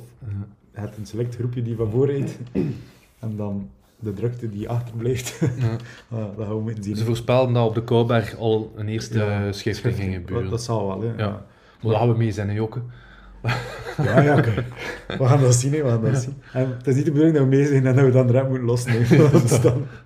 hebt 0.72 0.96
een 0.96 1.06
select 1.06 1.34
groepje 1.34 1.62
die 1.62 1.76
van 1.76 1.90
voor 1.90 2.06
rijdt. 2.06 2.38
en 3.18 3.36
dan 3.36 3.68
de 4.00 4.12
drukte 4.12 4.48
die 4.48 4.68
achterblijft. 4.68 5.40
Ja. 5.58 5.76
Dat 6.36 6.46
gaan 6.46 6.56
we 6.56 6.62
moeten 6.62 6.84
zien. 6.84 6.96
Ze 6.96 7.04
voorspelden 7.04 7.54
dat 7.54 7.68
op 7.68 7.74
de 7.74 7.84
Kouberg 7.84 8.36
al 8.36 8.72
een 8.76 8.88
eerste 8.88 9.18
Ja, 9.18 9.52
schifting 9.52 9.94
ging 9.94 10.14
gebeuren. 10.14 10.50
dat 10.50 10.62
zal 10.62 10.86
wel, 10.86 11.00
hè. 11.00 11.16
Ja. 11.16 11.46
Maar 11.82 11.90
daar 11.90 12.00
gaan 12.00 12.12
we 12.12 12.16
mee 12.18 12.32
zijn, 12.32 12.52
Jokke. 12.52 12.80
Ja, 14.02 14.20
ja, 14.20 14.36
oké. 14.38 14.64
We 15.18 15.26
gaan 15.26 15.40
dat 15.40 15.54
zien, 15.54 15.72
hè. 15.72 15.82
We 15.82 15.88
gaan 15.88 16.02
dat 16.02 16.16
zien. 16.16 16.34
En 16.52 16.68
het 16.76 16.86
is 16.86 16.94
niet 16.94 17.04
de 17.04 17.10
bedoeling 17.10 17.36
dat 17.36 17.46
we 17.48 17.56
mee 17.56 17.66
zijn 17.66 17.86
en 17.86 17.94
dat 17.94 18.04
we 18.04 18.10
dan 18.10 18.26
direct 18.26 18.48
moeten 18.48 18.66
losnemen. 18.66 19.08
Dan, 19.18 19.30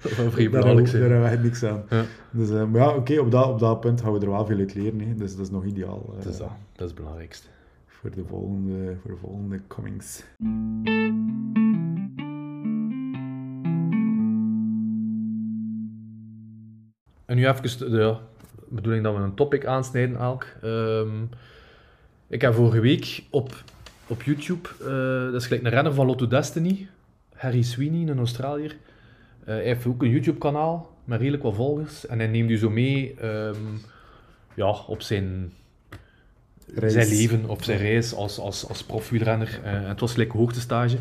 Dat 0.03 0.13
zou 0.13 0.31
vrij 0.31 0.49
daar, 0.49 0.65
hebben 0.65 0.75
we, 0.75 0.75
daar 0.83 0.87
zijn. 0.87 1.03
hebben 1.03 1.23
we 1.23 1.29
echt 1.29 1.43
niks 1.43 1.65
aan. 1.65 1.83
Ja. 1.91 2.03
Dus, 2.31 2.51
eh, 2.51 2.65
maar 2.65 2.81
ja, 2.81 2.95
oké, 2.95 3.19
op, 3.19 3.31
dat, 3.31 3.47
op 3.47 3.59
dat 3.59 3.81
punt 3.81 4.01
gaan 4.01 4.13
we 4.13 4.21
er 4.21 4.31
wel 4.31 4.47
veel 4.47 4.59
uit 4.59 4.75
leren. 4.75 5.01
Hè. 5.01 5.15
Dus 5.15 5.37
dat 5.37 5.45
is 5.45 5.51
nog 5.51 5.65
ideaal 5.65 6.05
eh, 6.09 6.25
Dat 6.25 6.33
is 6.33 6.39
dat. 6.39 6.49
Dat 6.73 6.81
is 6.81 6.87
het 6.87 6.95
belangrijkste. 6.95 7.47
voor, 7.87 8.11
de 8.11 8.25
volgende, 8.29 8.97
voor 9.03 9.11
de 9.11 9.17
volgende 9.21 9.61
comings. 9.69 10.23
En 17.27 17.37
nu 17.37 17.47
even 17.49 17.91
de 17.91 17.97
ja, 17.99 18.19
bedoeling 18.69 19.05
dat 19.05 19.15
we 19.17 19.21
een 19.21 19.35
topic 19.35 19.67
aansnijden 19.67 20.17
elk. 20.17 20.47
Ehm, 20.63 21.09
ik 22.33 22.41
heb 22.41 22.55
vorige 22.55 22.81
week 22.81 23.25
op, 23.31 23.55
op 24.07 24.23
YouTube, 24.23 24.69
eh, 24.81 25.33
dat 25.33 25.41
is 25.41 25.47
gelijk 25.47 25.65
een 25.65 25.71
renner 25.71 25.95
van 25.95 26.07
Lotto 26.07 26.27
Destiny, 26.27 26.89
Harry 27.35 27.63
Sweeney, 27.63 28.09
een 28.09 28.19
Australiër. 28.19 28.77
Eh, 29.41 29.55
hij 29.55 29.65
heeft 29.65 29.87
ook 29.87 30.03
een 30.03 30.11
YouTube 30.11 30.39
kanaal 30.39 30.91
met 31.05 31.19
redelijk 31.19 31.43
wat 31.43 31.55
volgers. 31.55 32.07
En 32.07 32.19
hij 32.19 32.29
neemt 32.29 32.51
u 32.51 32.57
zo 32.59 32.71
mee 32.71 33.15
ehm, 33.21 33.57
ja, 34.55 34.71
op 34.71 35.03
zijn, 35.03 35.53
Reis. 36.75 36.93
zijn 36.93 37.09
leven, 37.09 37.49
op 37.49 37.63
zijn 37.63 37.79
reis 37.79 38.15
als, 38.15 38.39
als, 38.39 38.69
als 38.69 38.85
profwielrenner. 38.85 39.61
Eh, 39.65 39.75
en 39.75 39.89
het 39.89 40.01
was 40.01 40.13
gelijk 40.13 40.33
hoogtestage. 40.33 40.99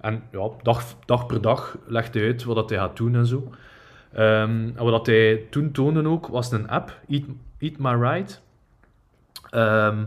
En 0.00 0.22
ja, 0.32 0.48
dag, 0.62 0.96
dag 1.06 1.26
per 1.26 1.40
dag 1.40 1.78
legt 1.86 2.14
hij 2.14 2.22
uit 2.22 2.44
wat 2.44 2.56
dat 2.56 2.70
hij 2.70 2.78
gaat 2.78 2.96
doen 2.96 3.14
en 3.14 3.26
zo. 3.26 3.52
Ehm, 4.12 4.70
en 4.74 4.84
wat 4.84 4.92
dat 4.92 5.06
hij 5.06 5.46
toen 5.50 5.72
toonde 5.72 6.08
ook, 6.08 6.26
was 6.26 6.52
een 6.52 6.68
app, 6.68 7.00
Eat, 7.08 7.24
Eat 7.58 7.78
My 7.78 7.92
Ride. 7.92 8.32
Ehm, 9.50 10.04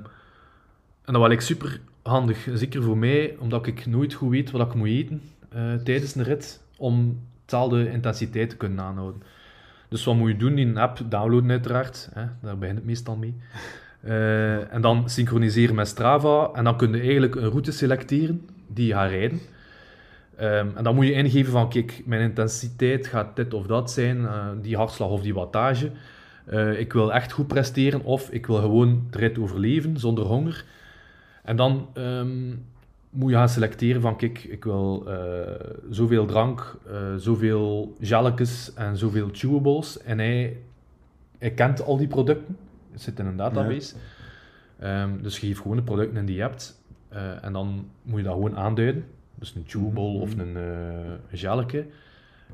en 1.06 1.14
dat 1.14 1.22
was 1.22 1.32
ik 1.32 1.42
super 1.42 1.80
handig, 2.02 2.48
zeker 2.54 2.84
voor 2.84 2.98
mij, 2.98 3.36
omdat 3.40 3.68
ik 3.68 3.86
nooit 3.86 4.14
goed 4.14 4.30
weet 4.30 4.52
wat 4.52 4.68
ik 4.68 4.74
moet 4.74 4.88
eten 4.88 5.22
eh, 5.50 5.74
tijdens 5.74 6.16
een 6.16 6.24
rit, 6.24 6.62
om 6.78 7.20
dezelfde 7.46 7.92
intensiteit 7.92 8.50
te 8.50 8.58
kunnen 8.58 8.80
aanhouden. 8.80 9.22
Dus 9.90 10.04
wat 10.04 10.16
moet 10.16 10.30
je 10.30 10.38
doen? 10.38 10.56
Die 10.56 10.80
app 10.80 11.00
downloaden 11.10 11.50
uiteraard, 11.50 12.10
hè, 12.14 12.26
daar 12.42 12.58
begint 12.58 12.78
het 12.78 12.88
meestal 12.88 13.16
mee. 13.16 13.36
Eh, 14.02 14.74
en 14.74 14.82
dan 14.82 15.10
synchroniseren 15.10 15.76
met 15.76 15.88
Strava, 15.88 16.50
en 16.54 16.64
dan 16.64 16.78
kun 16.78 16.92
je 16.94 17.02
eigenlijk 17.02 17.36
een 17.36 17.50
route 17.50 17.72
selecteren 17.72 18.50
die 18.68 18.88
je 18.88 18.94
gaat 18.94 19.10
rijden. 19.10 19.40
Ehm, 20.36 20.68
en 20.76 20.84
dan 20.84 20.96
moet 20.96 21.06
je 21.06 21.12
ingeven 21.12 21.52
van, 21.52 21.70
kijk, 21.70 22.02
mijn 22.06 22.22
intensiteit 22.22 23.08
gaat 23.08 23.36
dit 23.36 23.54
of 23.54 23.66
dat 23.66 23.92
zijn, 23.92 24.26
eh, 24.26 24.48
die 24.62 24.76
hartslag 24.76 25.10
of 25.10 25.22
die 25.22 25.34
wattage. 25.34 25.92
Ik 26.78 26.94
wil 26.94 27.14
echt 27.14 27.32
goed 27.32 27.48
presteren 27.48 28.04
of 28.04 28.30
ik 28.30 28.46
wil 28.46 28.56
gewoon 28.56 29.08
de 29.10 29.18
rit 29.18 29.40
overleven 29.40 29.98
zonder 29.98 30.24
honger. 30.24 30.66
En 31.44 31.56
dan 31.56 31.88
ehm, 31.94 32.50
moet 33.10 33.30
je 33.32 33.36
gaan 33.36 33.50
selecteren 33.50 34.02
van, 34.02 34.16
kijk, 34.18 34.44
ik 34.44 34.64
wil 34.64 35.04
eh, 35.08 35.66
zoveel 35.90 36.26
drank, 36.26 36.78
eh, 36.88 37.16
zoveel 37.18 37.96
gelletjes 38.02 38.74
en 38.74 38.98
zoveel 38.98 39.30
chewables. 39.32 40.02
En 40.02 40.18
hij, 40.20 40.58
hij 41.38 41.52
kent 41.52 41.84
al 41.84 41.98
die 41.98 42.08
producten, 42.08 42.58
het 42.92 43.02
zit 43.02 43.20
in 43.20 43.26
een 43.26 43.38
database. 43.38 43.96
Ehm, 44.80 45.22
dus 45.22 45.40
je 45.40 45.48
geeft 45.48 45.62
gewoon 45.62 45.78
de 45.78 45.84
producten 45.84 46.18
in 46.18 46.26
die 46.26 46.36
je 46.36 46.42
hebt. 46.42 46.80
eh, 47.10 47.44
en 47.46 47.54
dan 47.54 47.88
moet 48.02 48.18
je 48.18 48.24
dat 48.24 48.34
gewoon 48.34 48.58
aanduiden. 48.58 49.06
Dus 49.36 49.56
een 49.56 49.64
chewable 49.68 50.20
of 50.20 50.38
een, 50.38 50.58
eh 50.58 51.12
een 51.32 51.38
gelletje. 51.38 51.86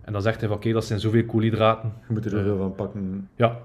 En 0.01 0.13
dan 0.13 0.21
zegt 0.21 0.39
hij 0.39 0.47
van, 0.49 0.57
oké, 0.57 0.71
dat 0.71 0.85
zijn 0.85 0.99
zoveel 0.99 1.25
koolhydraten. 1.25 1.93
Je 2.07 2.13
moet 2.13 2.25
er 2.25 2.31
zoveel 2.31 2.57
van 2.57 2.75
pakken. 2.75 3.29
Ja. 3.35 3.59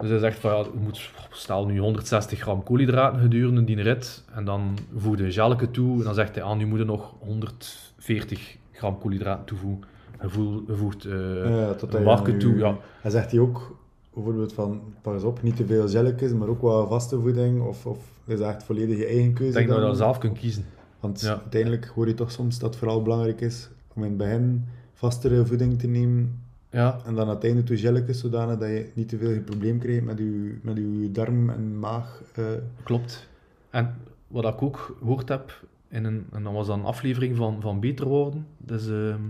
Dus 0.00 0.10
hij 0.10 0.18
zegt 0.18 0.38
van, 0.38 0.50
ja, 0.50 0.58
je 0.58 0.78
moet, 0.82 1.10
stel 1.30 1.66
nu 1.66 1.78
160 1.78 2.38
gram 2.40 2.62
koolhydraten 2.62 3.20
gedurende 3.20 3.64
die 3.64 3.82
rit. 3.82 4.24
En 4.34 4.44
dan 4.44 4.78
voeg 4.96 5.18
je 5.18 5.32
gelletje 5.32 5.70
toe. 5.70 5.98
En 5.98 6.04
dan 6.04 6.14
zegt 6.14 6.34
hij, 6.34 6.44
ah, 6.44 6.56
nu 6.56 6.66
moet 6.66 6.78
je 6.78 6.84
nog 6.84 7.14
140 7.18 8.56
gram 8.72 8.98
koolhydraten 8.98 9.44
toevoegen. 9.44 9.88
Je 10.22 10.74
voegt 10.74 11.04
eh 11.04 11.60
Ja, 11.60 11.74
tot 11.74 11.92
hij 11.92 12.06
aan 12.06 12.38
toe, 12.38 12.56
ja. 12.56 12.76
Hij 13.00 13.10
zegt 13.10 13.30
hij 13.30 13.40
ook 13.40 13.76
bijvoorbeeld 14.14 14.52
van, 14.52 14.80
pas 15.02 15.22
op, 15.22 15.42
niet 15.42 15.56
te 15.56 15.66
veel 15.66 15.88
gelletjes, 15.88 16.32
maar 16.32 16.48
ook 16.48 16.60
wat 16.60 16.88
vaste 16.88 17.20
voeding. 17.20 17.62
Of, 17.62 17.86
of 17.86 17.98
is 18.24 18.38
dat 18.38 18.48
echt 18.48 18.62
volledig 18.62 18.98
je 18.98 19.06
eigen 19.06 19.32
keuze? 19.32 19.50
Ik 19.50 19.54
denk 19.54 19.68
dat 19.68 19.78
je 19.78 19.84
dat 19.84 19.96
zelf 19.96 20.18
kunt 20.18 20.38
kiezen. 20.38 20.64
Want 21.00 21.20
Ja. 21.20 21.40
uiteindelijk 21.40 21.86
hoor 21.94 22.06
je 22.06 22.14
toch 22.14 22.30
soms 22.30 22.58
dat 22.58 22.68
het 22.70 22.78
vooral 22.78 23.02
belangrijk 23.02 23.40
is 23.40 23.68
om 23.94 24.02
in 24.02 24.08
het 24.08 24.18
begin 24.18 24.64
vastere 24.94 25.46
voeding 25.46 25.78
te 25.78 25.86
nemen 25.86 26.42
Ja, 26.70 27.00
en 27.04 27.14
dan 27.14 27.28
aan 27.28 27.34
het 27.34 27.44
einde 27.44 27.62
toe 27.62 27.76
gelletjes, 27.76 28.20
zodanig 28.20 28.58
dat 28.58 28.68
je 28.68 28.90
niet 28.94 29.08
te 29.08 29.18
veel 29.18 29.30
een 29.30 29.44
probleem 29.44 29.78
krijgt 29.78 30.04
met 30.04 30.18
je, 30.18 30.58
met 30.62 30.76
je 30.76 31.08
darm 31.12 31.50
en 31.50 31.78
maag. 31.78 32.22
eh. 32.34 32.44
Klopt. 32.82 33.28
En 33.70 33.94
wat 34.26 34.44
ik 34.44 34.62
ook 34.62 34.96
gehoord 34.98 35.28
heb, 35.28 35.64
in 35.88 36.04
een, 36.04 36.26
en 36.32 36.42
dat 36.42 36.52
was 36.52 36.66
dan 36.66 36.78
een 36.78 36.84
aflevering 36.84 37.36
van, 37.36 37.60
van 37.60 37.80
Beter 37.80 38.06
Worden, 38.06 38.46
dus 38.58 38.88
ehm, 38.88 39.20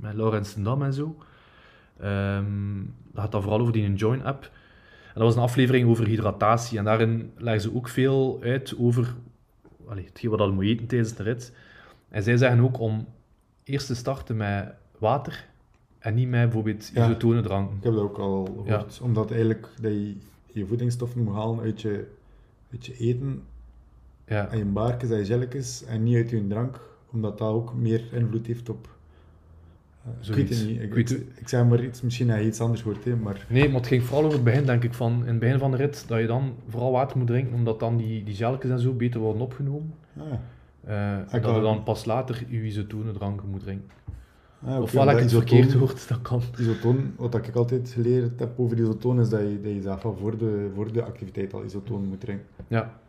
met 0.00 0.14
Laurens 0.14 0.54
Dam 0.54 0.82
en 0.82 0.92
zo. 0.92 1.16
Ehm, 2.00 2.76
dat 3.12 3.22
gaat 3.22 3.32
dan 3.32 3.42
vooral 3.42 3.60
over 3.60 3.72
die 3.72 3.94
Join-app. 3.94 4.42
En 4.42 5.14
dat 5.14 5.22
was 5.22 5.34
een 5.36 5.42
aflevering 5.42 5.88
over 5.88 6.06
hydratatie. 6.06 6.78
En 6.78 6.84
daarin 6.84 7.32
leggen 7.36 7.62
ze 7.62 7.74
ook 7.74 7.88
veel 7.88 8.38
uit 8.42 8.74
over 8.78 9.14
allee, 9.86 10.04
hetgeen 10.04 10.30
wat 10.30 10.40
je 10.40 10.52
moet 10.52 10.64
eten 10.64 10.86
tijdens 10.86 11.14
de 11.14 11.22
rit. 11.22 11.52
En 12.08 12.22
zij 12.22 12.36
zeggen 12.36 12.60
ook 12.60 12.78
om 12.80 13.06
eerst 13.64 13.86
te 13.86 13.94
starten 13.94 14.36
met 14.36 14.74
water 14.98 15.47
en 15.98 16.14
niet 16.14 16.28
met 16.28 16.42
bijvoorbeeld 16.42 16.90
Ja. 16.94 17.04
isotone 17.04 17.40
dranken. 17.40 17.76
Ik 17.76 17.82
heb 17.82 17.92
dat 17.92 18.02
ook 18.02 18.18
al 18.18 18.44
gehoord. 18.64 19.00
Omdat 19.02 19.30
eigenlijk 19.30 19.68
dat 19.80 19.92
je 19.92 20.14
je 20.52 20.66
voedingsstoffen 20.66 21.22
moet 21.24 21.34
halen 21.34 21.60
uit 21.60 21.80
je, 21.80 22.06
uit 22.72 22.86
je 22.86 22.96
eten 22.98 23.42
Ja. 24.26 24.48
en 24.50 24.58
je 24.58 24.64
baartjes 24.64 25.10
en 25.10 25.18
je 25.18 25.24
gelletjes 25.24 25.84
en 25.84 26.02
niet 26.02 26.16
uit 26.16 26.30
je 26.30 26.46
drank, 26.46 26.80
omdat 27.10 27.38
dat 27.38 27.48
ook 27.52 27.74
meer 27.74 28.04
invloed 28.12 28.46
heeft 28.46 28.68
op... 28.68 28.88
eh, 30.04 30.10
ik 30.10 30.16
weet 30.16 30.26
Zoiets. 30.26 30.58
het 30.58 30.68
niet. 30.68 30.80
Ik, 30.80 30.94
weet 30.94 31.10
ik, 31.10 31.26
ik 31.34 31.48
zeg 31.48 31.64
maar 31.64 31.84
iets, 31.84 32.02
misschien 32.02 32.26
dat 32.26 32.38
je 32.38 32.46
iets 32.46 32.60
anders 32.60 32.82
hoort, 32.82 33.04
hè, 33.04 33.16
maar... 33.16 33.46
Nee, 33.48 33.66
maar 33.68 33.76
het 33.78 33.86
ging 33.86 34.02
vooral 34.02 34.22
over 34.24 34.34
het 34.34 34.44
begin, 34.44 34.66
denk 34.66 34.84
ik, 34.84 34.94
van 34.94 35.12
in 35.20 35.26
het 35.28 35.38
begin 35.38 35.58
van 35.58 35.70
de 35.70 35.76
rit, 35.76 36.04
dat 36.08 36.20
je 36.20 36.26
dan 36.26 36.54
vooral 36.68 36.90
water 36.92 37.18
moet 37.18 37.26
drinken, 37.26 37.54
omdat 37.54 37.80
dan 37.80 37.96
die, 37.96 38.24
die 38.24 38.34
gelletjes 38.34 38.70
en 38.70 38.78
zo 38.80 38.92
beter 38.92 39.20
worden 39.20 39.42
opgenomen. 39.42 39.94
Ah, 40.16 40.24
Eh, 40.84 41.12
en 41.34 41.42
dat 41.42 41.54
je 41.54 41.60
dan 41.60 41.82
pas 41.82 42.04
later 42.04 42.44
je 42.48 42.62
isotone 42.62 43.12
drank 43.12 43.42
moet 43.50 43.60
drinken. 43.60 43.90
Ah, 44.64 44.72
oké, 44.72 44.82
Ofwel 44.82 45.02
ik 45.02 45.08
omdat 45.08 45.22
het 45.22 45.30
isotoon- 45.32 45.48
verkeerd 45.48 45.72
hoort, 45.72 46.08
dat 46.08 46.22
kan. 46.22 46.42
Isotoon, 46.58 47.12
wat 47.16 47.34
ik 47.34 47.54
altijd 47.54 47.90
geleerd 47.94 48.38
heb 48.40 48.58
over 48.58 48.78
isotoon, 48.80 49.20
is 49.20 49.28
dat 49.28 49.40
je, 49.40 49.60
dat 49.62 49.72
je 49.72 49.82
zelf 49.82 50.04
al 50.04 50.16
voor 50.20 50.38
de, 50.38 50.70
voor 50.74 50.92
de 50.92 51.02
activiteit 51.04 51.54
al 51.54 51.64
isotoon 51.64 52.04
moet 52.04 52.20
drinken. 52.20 52.46
Ja. 52.68 53.00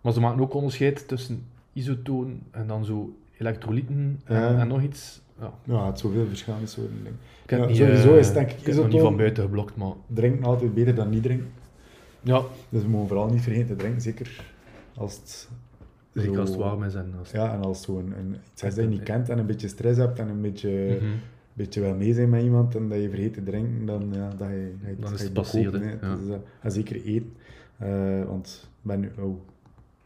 Maar 0.00 0.12
ze 0.12 0.20
maken 0.20 0.40
ook 0.40 0.54
onderscheid 0.54 1.08
tussen 1.08 1.44
isotoon 1.72 2.40
en 2.50 2.66
dan 2.66 2.84
zo 2.84 3.16
elektrolyten 3.38 4.20
en, 4.24 4.68
nog 4.68 4.82
iets. 4.82 5.20
Ja, 5.40 5.52
Ja, 5.64 5.86
het 5.86 5.98
zoveel 5.98 6.26
verschillende 6.26 6.66
soorten 6.66 6.94
dingen. 6.96 7.18
ik 7.46 7.50
Ja, 7.50 7.74
sowieso 7.86 8.12
eh, 8.12 8.18
is 8.18 8.32
denk 8.32 8.50
ik 8.50 8.56
ik 8.58 8.66
nog 8.66 8.74
niet 8.74 8.74
isotoon- 8.84 9.00
van 9.00 9.16
buiten 9.16 9.42
geblokt, 9.42 9.76
maar... 9.76 9.92
Drinken 10.06 10.44
altijd 10.44 10.74
beter 10.74 10.94
dan 10.94 11.10
niet 11.10 11.22
drinken. 11.22 11.48
Ja, 12.22 12.42
Dus 12.68 12.82
we 12.82 12.88
mogen 12.88 13.08
vooral 13.08 13.28
niet 13.28 13.42
vergeten 13.42 13.66
te 13.66 13.76
drinken, 13.76 14.00
zeker 14.00 14.44
als 14.96 15.14
het... 15.14 15.48
zeker 16.22 16.34
zo- 16.34 16.40
als 16.40 16.50
het 16.50 16.58
warm 16.58 16.82
is 16.82 16.94
en 16.94 17.14
als... 17.18 17.30
Ja, 17.30 17.52
en 17.52 17.60
als 17.60 17.82
zo'n 17.82 18.14
iets 18.52 18.62
dat 18.62 18.74
je 18.76 18.82
niet 18.82 19.02
kent 19.02 19.28
en 19.28 19.38
een 19.38 19.46
beetje 19.46 19.68
stress 19.68 19.98
hebt 19.98 20.18
en 20.18 20.28
een 20.28 20.40
beetje, 20.40 20.98
Mhm. 21.00 21.10
beetje 21.52 21.80
wel 21.80 21.94
mee 21.94 22.14
zijn 22.14 22.28
met 22.28 22.42
iemand 22.42 22.74
en 22.74 22.88
dat 22.88 23.00
je 23.02 23.08
vergeet 23.08 23.34
te 23.34 23.42
drinken, 23.42 23.86
dan 23.86 24.08
ja, 24.12 24.28
dat 24.38 24.48
je, 24.48 24.74
je, 24.86 24.96
Dan 24.98 25.12
is 25.14 25.22
het 25.22 25.32
passeerd. 25.32 25.72
Ja. 26.00 26.16
Dus, 26.16 26.36
en 26.60 26.72
zeker 26.72 27.02
eten. 27.04 27.32
Eh, 27.78 28.24
want 28.24 28.68
ik 28.72 28.82
ben 28.82 29.00
nu, 29.00 29.10
oh, 29.18 29.38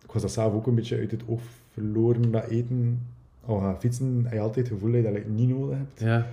ik 0.04 0.10
was 0.12 0.22
dat 0.22 0.32
zelf 0.32 0.52
ook 0.54 0.66
een 0.66 0.74
beetje 0.74 0.98
uit 0.98 1.10
het 1.10 1.22
oog 1.26 1.40
verloren, 1.72 2.30
dat 2.30 2.44
eten. 2.48 3.06
Al 3.44 3.58
gaan 3.58 3.80
fietsen 3.80 4.20
heb 4.22 4.32
je 4.32 4.40
altijd 4.40 4.68
het 4.68 4.74
gevoel 4.78 4.92
dat 4.92 5.02
je 5.04 5.12
dat 5.12 5.26
niet 5.28 5.48
nodig 5.48 5.76
hebt. 5.78 6.00
Ja, 6.00 6.26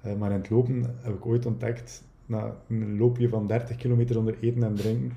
Eh, 0.00 0.14
maar 0.14 0.30
in 0.30 0.36
het 0.36 0.50
lopen 0.50 0.84
heb 1.00 1.14
ik 1.14 1.26
ooit 1.26 1.46
ontdekt, 1.46 2.02
na 2.26 2.54
een 2.68 2.96
loopje 2.98 3.28
van 3.28 3.46
30 3.46 3.76
kilometer 3.76 4.18
onder 4.18 4.34
eten 4.40 4.62
en 4.62 4.74
drinken, 4.74 5.12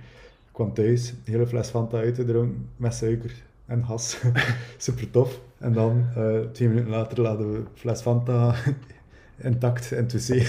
kwam 0.52 0.74
thuis, 0.74 1.10
een 1.10 1.18
hele 1.24 1.48
fles 1.48 1.70
Fanta 1.70 1.98
uit 1.98 2.16
te 2.16 2.26
drinken 2.26 2.68
met 2.78 2.94
suiker 2.94 3.44
en 3.66 3.86
gas. 3.86 4.22
Super 4.78 5.12
tof. 5.12 5.42
En 5.58 5.74
dan, 5.74 6.06
eh, 6.16 6.40
twee 6.52 6.68
minuten 6.68 6.90
later, 6.90 7.22
laden 7.22 7.52
we 7.52 7.64
fles 7.74 8.02
Fanta 8.02 8.56
intact 9.38 9.92
in 9.92 9.98
het 9.98 10.28
wc. 10.28 10.46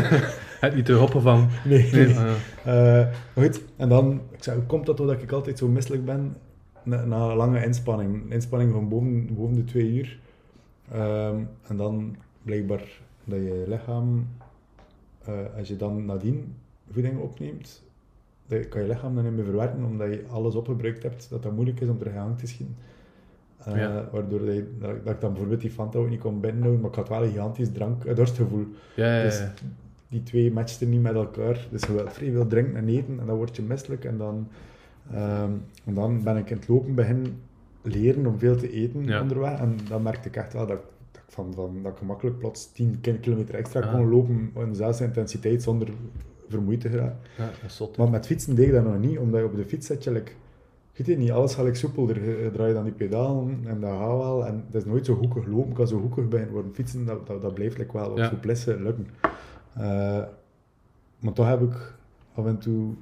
het 0.60 0.74
niet 0.74 0.84
te 0.84 0.92
hoppen 0.92 1.22
van... 1.22 1.48
nee, 1.64 1.92
Nee, 1.92 2.06
nee. 2.06 2.16
ah. 2.18 3.00
Eh, 3.00 3.06
goed, 3.34 3.60
en 3.76 3.88
dan, 3.88 4.20
ik 4.30 4.42
zei, 4.42 4.56
hoe 4.56 4.66
komt 4.66 4.86
dat 4.86 4.96
dat 4.96 5.22
ik 5.22 5.32
altijd 5.32 5.58
zo 5.58 5.68
misselijk 5.68 6.04
ben 6.04 6.36
na, 6.82 7.04
na 7.04 7.16
een 7.16 7.36
lange 7.36 7.64
inspanning? 7.64 8.22
Een 8.24 8.32
inspanning 8.32 8.72
van 8.72 8.88
boven, 8.88 9.34
boven 9.34 9.54
de 9.54 9.64
twee 9.64 9.92
uur. 9.92 10.18
Ehm, 10.92 11.36
en 11.66 11.76
dan 11.76 12.16
blijkbaar 12.42 12.82
dat 13.24 13.38
je 13.38 13.64
lichaam, 13.66 14.28
eh, 15.24 15.34
als 15.58 15.68
je 15.68 15.76
dan 15.76 16.04
nadien 16.04 16.54
voeding 16.90 17.18
opneemt, 17.18 17.82
dat 18.48 18.68
kan 18.68 18.82
je 18.82 18.88
lichaam 18.88 19.14
dan 19.14 19.24
niet 19.24 19.32
meer 19.34 19.44
verwerken, 19.44 19.84
omdat 19.84 20.08
je 20.12 20.24
alles 20.30 20.54
opgebruikt 20.54 21.02
hebt, 21.02 21.26
dat 21.30 21.42
dat 21.42 21.52
moeilijk 21.52 21.80
is 21.80 21.88
om 21.88 21.98
terug 21.98 22.14
aan 22.14 22.36
te 22.36 22.46
schieten. 22.46 22.76
Uh, 23.68 23.76
Ja. 23.76 24.08
Waardoor 24.12 24.44
dat, 24.44 24.54
je- 24.54 24.76
dat, 24.78 25.04
dat 25.04 25.14
ik 25.14 25.20
dan 25.20 25.30
bijvoorbeeld 25.30 25.60
die 25.60 25.70
Fanta 25.70 25.98
ook 25.98 26.08
niet 26.08 26.20
kon 26.20 26.40
binnenhouden, 26.40 26.80
maar 26.80 26.90
ik 26.90 26.96
had 26.96 27.08
wel 27.08 27.22
een 27.22 27.28
gigantisch 27.30 27.72
drank, 27.72 28.04
eh, 28.04 28.16
dorstgevoel. 28.16 28.66
Ja, 28.96 29.16
ja, 29.16 29.22
Dus 29.22 29.42
die 30.08 30.22
twee 30.22 30.52
matchten 30.52 30.88
niet 30.88 31.02
met 31.02 31.14
elkaar. 31.14 31.66
Dus 31.70 31.82
je 31.82 31.92
wilt 31.92 32.12
vrij 32.12 32.30
veel 32.30 32.46
drinken 32.46 32.76
en 32.76 32.88
eten 32.88 33.20
en 33.20 33.26
dan 33.26 33.36
word 33.36 33.56
je 33.56 33.62
misselijk. 33.62 34.04
En 34.04 34.16
dan, 34.18 34.48
ehm, 35.12 35.50
en 35.84 35.94
dan 35.94 36.22
ben 36.22 36.36
ik 36.36 36.50
in 36.50 36.56
het 36.56 36.68
lopen 36.68 36.94
beginnen 36.94 37.40
leren 37.82 38.26
om 38.26 38.38
veel 38.38 38.56
te 38.56 38.70
eten 38.72 39.04
onderweg. 39.20 39.58
En 39.60 39.76
dan 39.88 40.02
merkte 40.02 40.28
ik 40.28 40.36
echt 40.36 40.52
wel 40.52 40.66
dat, 40.66 40.76
ik- 40.76 40.84
dat, 41.12 41.22
ik, 41.26 41.32
van, 41.32 41.54
van, 41.54 41.78
dat 41.82 41.92
ik 41.92 41.98
gemakkelijk 41.98 42.38
plots 42.38 42.72
10 42.72 43.00
ki- 43.00 43.18
kilometer 43.20 43.54
extra 43.54 43.80
Ah. 43.80 43.92
kon 43.92 44.08
lopen 44.08 44.50
in 44.56 44.68
dezelfde 44.68 45.04
intensiteit 45.04 45.62
zonder 45.62 45.88
vermoeid 46.48 46.80
te 46.80 46.88
geraken. 46.88 47.18
ja, 47.36 47.44
dat 47.46 47.54
is 47.66 47.76
zot. 47.76 47.96
Maar 47.96 48.10
met 48.10 48.26
fietsen 48.26 48.54
deed 48.54 48.66
ik 48.66 48.72
dat 48.72 48.84
nog 48.84 48.98
niet, 48.98 49.18
omdat 49.18 49.40
je 49.40 49.46
op 49.46 49.56
de 49.56 49.64
fiets 49.64 49.86
zit 49.86 50.04
je 50.04 50.10
like, 50.12 50.32
je 50.92 51.04
weet 51.04 51.18
niet, 51.18 51.30
alles 51.30 51.54
gaat 51.54 51.64
like 51.64 51.76
soepelder. 51.76 52.24
Je, 52.24 52.42
je 52.42 52.50
draait 52.50 52.76
aan 52.76 52.84
die 52.84 52.92
pedalen 52.92 53.60
en 53.64 53.80
dat 53.80 53.90
gaat 53.90 54.18
wel. 54.18 54.46
En 54.46 54.64
het 54.66 54.74
is 54.74 54.84
nooit 54.84 55.06
zo 55.06 55.14
hoekig 55.14 55.46
lopen, 55.46 55.68
ik 55.68 55.74
kan 55.74 55.88
zo 55.88 55.98
hoekig 55.98 56.28
beginnen 56.28 56.54
worden 56.54 56.74
fietsen, 56.74 57.04
dat, 57.06 57.26
dat, 57.26 57.42
dat 57.42 57.54
blijft 57.54 57.78
like, 57.78 57.92
wel 57.92 58.10
op 58.10 58.16
Ja. 58.18 58.28
souplesse 58.28 58.80
lukken. 58.82 59.06
Eh, 59.74 60.22
maar 61.18 61.32
toch 61.32 61.46
heb 61.48 61.60
ik 61.60 61.94
af 62.34 62.46
en 62.46 62.58
toe 62.58 62.92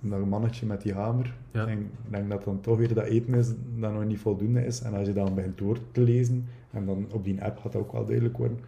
dat 0.00 0.26
mannetje 0.26 0.66
met 0.66 0.82
die 0.82 0.94
hamer. 0.94 1.34
Ja. 1.52 1.66
En 1.66 1.78
ik 1.78 1.86
denk 2.10 2.30
dat 2.30 2.44
dan 2.44 2.60
toch 2.60 2.76
weer 2.78 2.94
dat 2.94 3.04
eten 3.04 3.34
is 3.34 3.48
dat 3.76 3.92
nog 3.92 4.04
niet 4.04 4.18
voldoende 4.18 4.64
is. 4.66 4.80
En 4.82 4.94
als 4.94 5.06
je 5.06 5.12
dan 5.12 5.34
begint 5.34 5.58
door 5.58 5.78
te 5.92 6.00
lezen, 6.00 6.46
en 6.70 6.86
dan 6.86 7.06
op 7.12 7.24
die 7.24 7.42
app 7.44 7.58
gaat 7.58 7.72
dat 7.72 7.82
ook 7.82 7.92
wel 7.92 8.04
duidelijk 8.04 8.36
worden, 8.36 8.58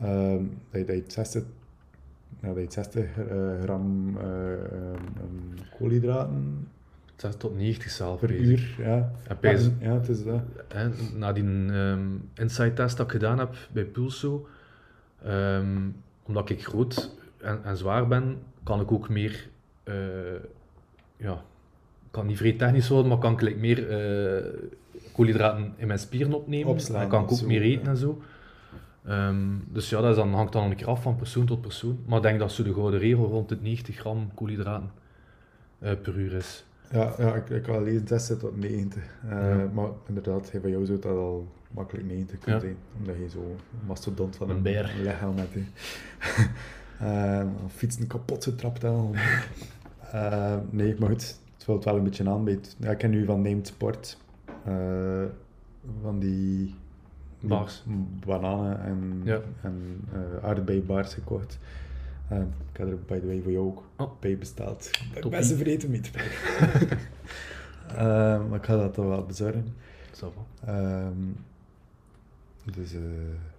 ehm, 0.00 0.42
dat, 0.70 0.80
je, 0.80 0.84
dat 0.86 0.96
je 0.96 1.02
60, 1.06 1.42
ja, 1.42 1.48
dat 2.40 2.56
je 2.56 2.66
60 2.68 3.04
eh, 3.18 3.60
gram 3.62 4.16
koolhydraten 5.78 6.68
60 7.20 7.40
tot 7.40 7.56
90 7.56 7.90
zelf. 7.90 8.20
per 8.20 8.28
bezig. 8.28 8.78
uur. 8.78 8.84
Ja, 8.86 9.12
En 9.40 9.76
ja, 9.80 9.92
het 9.92 10.08
is 10.08 10.24
dat. 10.24 10.40
hè, 10.68 10.88
na 11.16 11.32
die 11.32 11.44
ehm 11.44 12.00
inside 12.34 12.72
test 12.72 12.96
dat 12.96 13.06
ik 13.06 13.12
gedaan 13.12 13.38
heb 13.38 13.54
bij 13.72 13.84
Pulso, 13.84 14.48
ehm, 15.24 15.88
omdat 16.22 16.50
ik 16.50 16.64
groot 16.64 17.10
en, 17.40 17.64
en 17.64 17.76
zwaar 17.76 18.08
ben, 18.08 18.38
kan 18.62 18.80
ik 18.80 18.92
ook 18.92 19.08
meer, 19.08 19.48
eh, 19.82 19.94
ja, 21.16 21.42
kan 22.10 22.26
niet 22.26 22.36
vrij 22.36 22.52
technisch 22.52 22.88
worden, 22.88 23.08
maar 23.08 23.18
kan 23.18 23.32
ik 23.32 23.40
like, 23.40 23.58
meer 23.58 23.88
eh, 23.88 24.44
koolhydraten 25.12 25.72
in 25.76 25.86
mijn 25.86 25.98
spieren 25.98 26.32
opnemen. 26.32 26.68
Opslaan 26.68 27.02
en 27.02 27.08
kan 27.08 27.24
ik 27.24 27.30
ook 27.30 27.38
zo, 27.38 27.46
meer 27.46 27.62
eten 27.62 27.84
ja. 27.84 27.90
en 27.90 27.96
zo. 27.96 28.22
Ehm, 29.04 29.46
dus 29.68 29.90
ja, 29.90 30.00
dat 30.00 30.10
is 30.10 30.16
dan, 30.16 30.32
hangt 30.34 30.52
dan 30.52 30.70
een 30.70 30.76
keer 30.76 30.86
af 30.88 31.02
van 31.02 31.16
persoon 31.16 31.46
tot 31.46 31.60
persoon. 31.60 31.98
Maar 32.06 32.16
ik 32.16 32.22
denk 32.22 32.38
dat 32.38 32.52
zo 32.52 32.62
de 32.62 32.74
gouden 32.74 33.00
regel 33.00 33.26
rond 33.26 33.48
de 33.48 33.58
90 33.60 33.96
gram 33.96 34.34
koolhydraten 34.34 34.90
eh, 35.78 35.92
per 36.02 36.18
uur 36.18 36.32
is. 36.32 36.64
Ja, 36.92 37.12
ja 37.18 37.34
ik, 37.34 37.48
ik 37.50 37.66
had 37.66 37.82
lezen 37.82 38.06
60 38.08 38.38
tot 38.38 38.56
90. 38.56 39.02
Eh, 39.28 39.30
Ja. 39.30 39.68
Maar 39.72 39.88
inderdaad, 40.08 40.50
bij 40.62 40.70
jou 40.70 40.86
zou 40.86 40.98
dat 40.98 41.16
al 41.16 41.48
makkelijk 41.70 42.06
90 42.06 42.38
kunnen 42.38 42.60
Ja. 42.60 42.66
zijn. 42.66 42.76
Omdat 42.98 43.16
je 43.16 43.28
zo 43.28 43.56
mastodont 43.86 44.36
van 44.36 44.50
Een 44.50 44.56
een, 44.56 44.62
beer. 44.62 44.94
lichaam 45.02 45.34
hebt. 45.36 45.56
Eh, 47.00 47.42
fietsen 47.68 48.06
kapot 48.06 48.44
getrapt 48.44 48.84
al. 48.84 49.14
Nee, 50.70 50.96
maar 50.98 51.08
goed, 51.08 51.38
het 51.54 51.64
valt 51.64 51.84
wel 51.84 51.96
een 51.96 52.04
beetje 52.04 52.28
aan 52.30 52.44
bij 52.44 52.52
het... 52.52 52.76
Ja, 52.78 52.90
ik 52.90 52.98
ken 52.98 53.10
nu 53.10 53.24
van 53.24 53.42
Named 53.42 53.66
Sport. 53.66 54.18
van 56.02 56.18
die... 56.18 56.74
Bars. 57.40 57.84
Bananen 58.26 58.80
en, 58.84 59.20
Ja. 59.24 59.40
en 59.62 60.00
eh 60.12 60.48
gekocht. 61.14 61.58
Eh, 62.28 62.38
ik 62.38 62.76
heb 62.78 62.88
er 62.88 62.98
by 63.06 63.18
the 63.20 63.26
way 63.26 63.40
voor 63.42 63.52
jou 63.52 63.64
ook 63.66 63.82
Oh. 63.96 64.10
bij 64.20 64.38
besteld. 64.38 64.90
Ik 65.14 65.20
ben 65.20 65.30
best 65.30 65.52
vergeten 65.52 65.90
mee 65.90 66.00
te 66.00 66.10
Eh, 67.96 68.48
maar 68.48 68.58
ik 68.58 68.64
ga 68.64 68.76
dat 68.76 68.94
toch 68.94 69.06
wel 69.06 69.26
bezorgen. 69.26 69.74
Ehm, 70.66 71.12
dus 72.74 72.94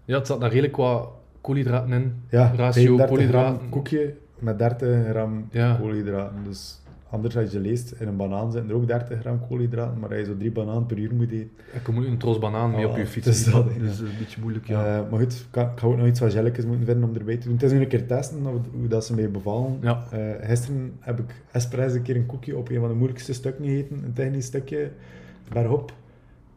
Ja, 0.06 0.17
het 0.17 0.28
zat 0.28 0.39
daar 0.39 0.50
redelijk 0.50 0.74
qua 0.74 1.06
koolhydraten 1.41 1.91
in. 1.94 2.22
ja, 2.30 2.41
Ratio 2.56 2.98
35 2.98 3.08
koolhydraten. 3.08 3.70
koekje 3.70 4.15
met 4.39 4.58
30 4.58 5.08
gram 5.10 5.48
Ja. 5.52 5.76
koolhydraten. 5.76 6.44
Dus 6.44 6.82
anders 7.12 7.38
als 7.38 7.52
je 7.52 7.60
leest, 7.60 7.91
in 8.00 8.08
een 8.08 8.15
banaan 8.15 8.52
zitten 8.52 8.69
er 8.69 8.76
ook 8.76 8.88
30 8.88 9.19
gram 9.19 9.47
koolhydraten, 9.47 10.00
maar 10.00 10.10
als 10.10 10.19
je 10.19 10.26
zo 10.26 10.38
drie 10.38 10.52
bananen 10.52 10.86
per 10.86 10.97
uur 10.97 11.13
moet 11.13 11.32
eten. 11.32 11.50
Je 11.86 11.91
moet 11.91 12.06
een 12.06 12.17
tros 12.17 12.39
banaan 12.39 12.71
mee 12.71 12.88
op 12.88 12.97
je 12.97 13.06
fiets. 13.06 13.28
is 13.28 13.43
dat, 13.43 13.65
hè. 13.74 13.80
dus 13.80 13.97
dat 13.97 14.08
is 14.08 14.13
een 14.13 14.17
beetje 14.19 14.41
moeilijk, 14.41 14.67
ja. 14.67 14.86
Eh, 14.86 15.10
maar 15.10 15.19
goed, 15.19 15.34
ik 15.34 15.45
ga, 15.52 15.71
ik 15.71 15.80
ga 15.80 15.88
ook 15.88 15.97
nog 15.97 16.08
iets 16.08 16.19
wat 16.19 16.34
gelletjes 16.34 16.65
moeten 16.65 16.86
vinden 16.86 17.10
om 17.10 17.15
erbij 17.15 17.38
te 17.38 17.43
doen. 17.43 17.54
Het 17.54 17.63
is 17.63 17.71
nu 17.71 17.80
een 17.80 17.88
keer 17.88 18.08
testen 18.08 18.45
hoe, 18.45 18.60
hoe 18.80 18.88
dat 18.88 19.06
ze 19.06 19.15
mij 19.15 19.32
bevallen. 19.32 19.78
Ja. 19.82 20.04
Eh, 20.12 20.47
gisteren 20.47 20.93
heb 21.00 21.19
ik 21.19 21.43
expres 21.52 21.93
een 21.93 22.02
keer 22.02 22.15
een 22.15 22.26
koekje 22.26 22.58
op 22.58 22.69
een 22.69 22.80
van 22.80 22.89
de 22.89 22.95
moeilijkste 22.95 23.34
stukken 23.34 23.65
gegeten, 23.65 24.04
een 24.04 24.13
technisch 24.13 24.45
stukje, 24.45 24.91
bergop. 25.50 25.93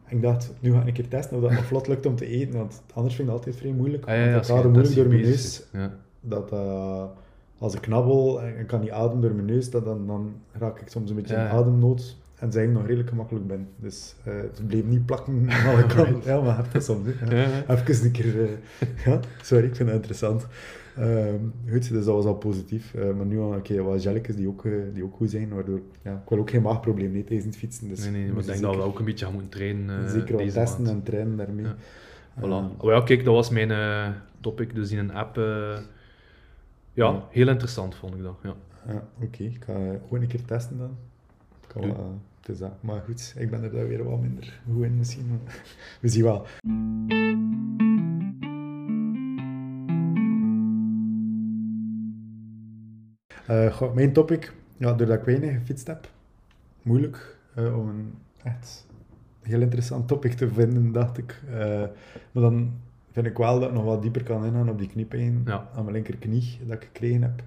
En 0.05 0.15
ik 0.15 0.21
dacht, 0.21 0.53
nu 0.59 0.71
ga 0.71 0.79
ik 0.81 0.87
een 0.87 0.93
keer 0.93 1.07
testen 1.07 1.37
of 1.37 1.43
dat 1.43 1.51
nog 1.51 1.65
vlot 1.65 1.87
lukt 1.87 2.05
om 2.05 2.15
te 2.15 2.27
eten, 2.27 2.57
want 2.57 2.81
anders 2.93 3.15
vind 3.15 3.27
ik 3.27 3.33
het 3.33 3.43
altijd 3.43 3.55
vrij 3.55 3.71
moeilijk. 3.71 4.05
Ah, 4.05 4.15
ja, 4.15 4.31
want 4.31 4.47
ja, 4.47 4.57
ik 4.57 4.63
moeilijk 4.63 4.95
door 4.95 5.07
mijn 5.07 5.21
neus. 5.21 5.63
Ja. 5.71 5.93
Dat 6.21 6.51
eh, 6.51 7.03
als 7.65 7.73
ik 7.75 7.81
knabbel 7.81 8.41
en 8.41 8.59
ik 8.59 8.67
kan 8.67 8.79
niet 8.79 8.91
ademen 8.91 9.21
door 9.21 9.33
mijn 9.33 9.45
neus, 9.45 9.69
dat, 9.69 9.85
dan, 9.85 10.07
dan 10.07 10.33
raak 10.51 10.79
ik 10.79 10.87
soms 10.87 11.09
een 11.09 11.15
beetje 11.15 11.35
in 11.35 11.41
ademnood. 11.41 12.17
En 12.35 12.51
zij 12.51 12.67
nog 12.67 12.85
redelijk 12.85 13.09
gemakkelijk 13.09 13.47
ben. 13.47 13.67
Dus 13.79 14.15
eh, 14.23 14.33
het 14.35 14.67
bleef 14.67 14.83
niet 14.85 15.05
plakken 15.05 15.45
aan 15.49 15.73
alle 15.73 15.85
kanten. 15.85 16.21
Ja, 16.33 16.41
maar 16.41 16.55
heb 16.57 16.71
dat 16.71 16.83
soms. 16.83 17.07
hè. 17.11 17.35
Ja. 17.35 17.41
Ja, 17.41 17.63
ja. 17.67 17.75
Even 17.75 18.05
een 18.05 18.11
keer... 18.11 18.43
eh, 18.43 18.49
ja, 19.05 19.19
sorry, 19.41 19.65
ik 19.65 19.75
vind 19.75 19.87
dat 19.87 19.97
interessant. 19.97 20.47
Ehm, 20.97 21.39
goed, 21.69 21.89
dus 21.89 22.05
dat 22.05 22.15
was 22.15 22.25
al 22.25 22.35
positief. 22.35 22.93
Eh, 22.93 23.11
maar 23.13 23.25
nu 23.25 23.39
al 23.39 23.59
keer 23.61 23.83
wat 23.83 24.01
gelletjes 24.01 24.35
die 24.35 24.47
ook, 24.47 24.63
die 24.93 25.03
ook 25.03 25.15
goed 25.15 25.29
zijn, 25.29 25.53
waardoor... 25.53 25.79
Ja, 26.01 26.13
ik 26.23 26.29
wil 26.29 26.39
ook 26.39 26.49
geen 26.49 26.61
maagprobleem 26.61 27.11
nee, 27.11 27.23
tijdens 27.23 27.45
het 27.45 27.57
fietsen. 27.57 27.87
Dus 27.89 27.99
Nee, 28.01 28.11
nee, 28.11 28.31
maar 28.31 28.39
ik 28.41 28.45
denk 28.45 28.61
dat 28.61 28.75
we 28.75 28.81
ook 28.81 28.99
een 28.99 29.05
beetje 29.05 29.25
gaan 29.25 29.33
moeten 29.33 29.51
trainen 29.51 30.09
Zeker 30.09 30.31
wat 30.31 30.37
deze 30.43 30.57
testen 30.57 30.83
maand. 30.83 30.95
en 30.95 31.03
trainen 31.03 31.37
daarmee. 31.37 31.65
Ja. 31.65 31.75
Eh, 32.35 32.43
Voilà. 32.43 32.77
Oh 32.77 32.91
ja, 32.91 33.01
kijk, 33.01 33.23
dat 33.25 33.33
was 33.33 33.49
mijn 33.49 33.71
topic, 34.41 34.75
dus 34.75 34.91
in 34.91 34.97
een 34.97 35.13
app. 35.13 35.35
Ja, 36.95 37.05
Ja. 37.11 37.23
heel 37.29 37.47
interessant 37.47 37.95
vond 37.95 38.15
ik 38.15 38.21
dat. 38.21 38.37
Ja. 38.43 38.53
Ja, 38.87 39.03
oké. 39.21 39.43
Ik 39.43 39.63
ga 39.63 39.73
gewoon 39.73 40.21
een 40.21 40.27
keer 40.27 40.45
testen 40.45 40.77
dan. 40.77 40.97
Ik 41.61 41.67
kan 41.67 41.81
Doe. 41.81 41.91
wel, 41.93 41.99
eh, 42.05 42.11
het 42.39 42.49
is. 42.61 42.67
Maar 42.79 43.01
goed, 43.01 43.33
ik 43.37 43.49
ben 43.49 43.63
er 43.63 43.71
daar 43.71 43.87
weer 43.87 44.03
wat 44.03 44.19
minder 44.21 44.59
goed 44.73 44.83
in 44.83 44.97
misschien. 44.97 45.27
maar 45.27 45.63
We 46.01 46.07
zien 46.07 46.23
wel. 46.23 46.45
Eh, 53.47 53.73
goh, 53.73 53.93
mijn 53.93 54.13
topic, 54.13 54.53
ja, 54.77 54.93
doordat 54.93 55.17
ik 55.19 55.25
weinig 55.25 55.53
gefietst 55.53 55.87
heb, 55.87 56.09
moeilijk 56.81 57.37
eh, 57.55 57.77
om 57.79 57.87
een 57.89 58.13
echt 58.43 58.87
heel 59.41 59.61
interessant 59.61 60.07
topic 60.07 60.33
te 60.33 60.49
vinden, 60.49 60.91
dacht 60.91 61.17
ik. 61.17 61.41
Maar 62.31 62.43
dan 62.43 62.73
vind 63.15 63.27
ik 63.27 63.37
wel 63.37 63.59
dat 63.59 63.69
ik 63.69 63.75
nog 63.75 63.83
wat 63.83 64.01
dieper 64.01 64.23
kan 64.23 64.45
ingaan 64.45 64.69
op 64.69 64.77
die 64.79 64.87
kniepijn 64.87 65.41
Ja. 65.45 65.67
aan 65.75 65.83
mijn 65.83 65.95
linkerknie 65.95 66.59
dat 66.65 66.75
ik 66.75 66.83
gekregen 66.83 67.21
heb. 67.21 67.43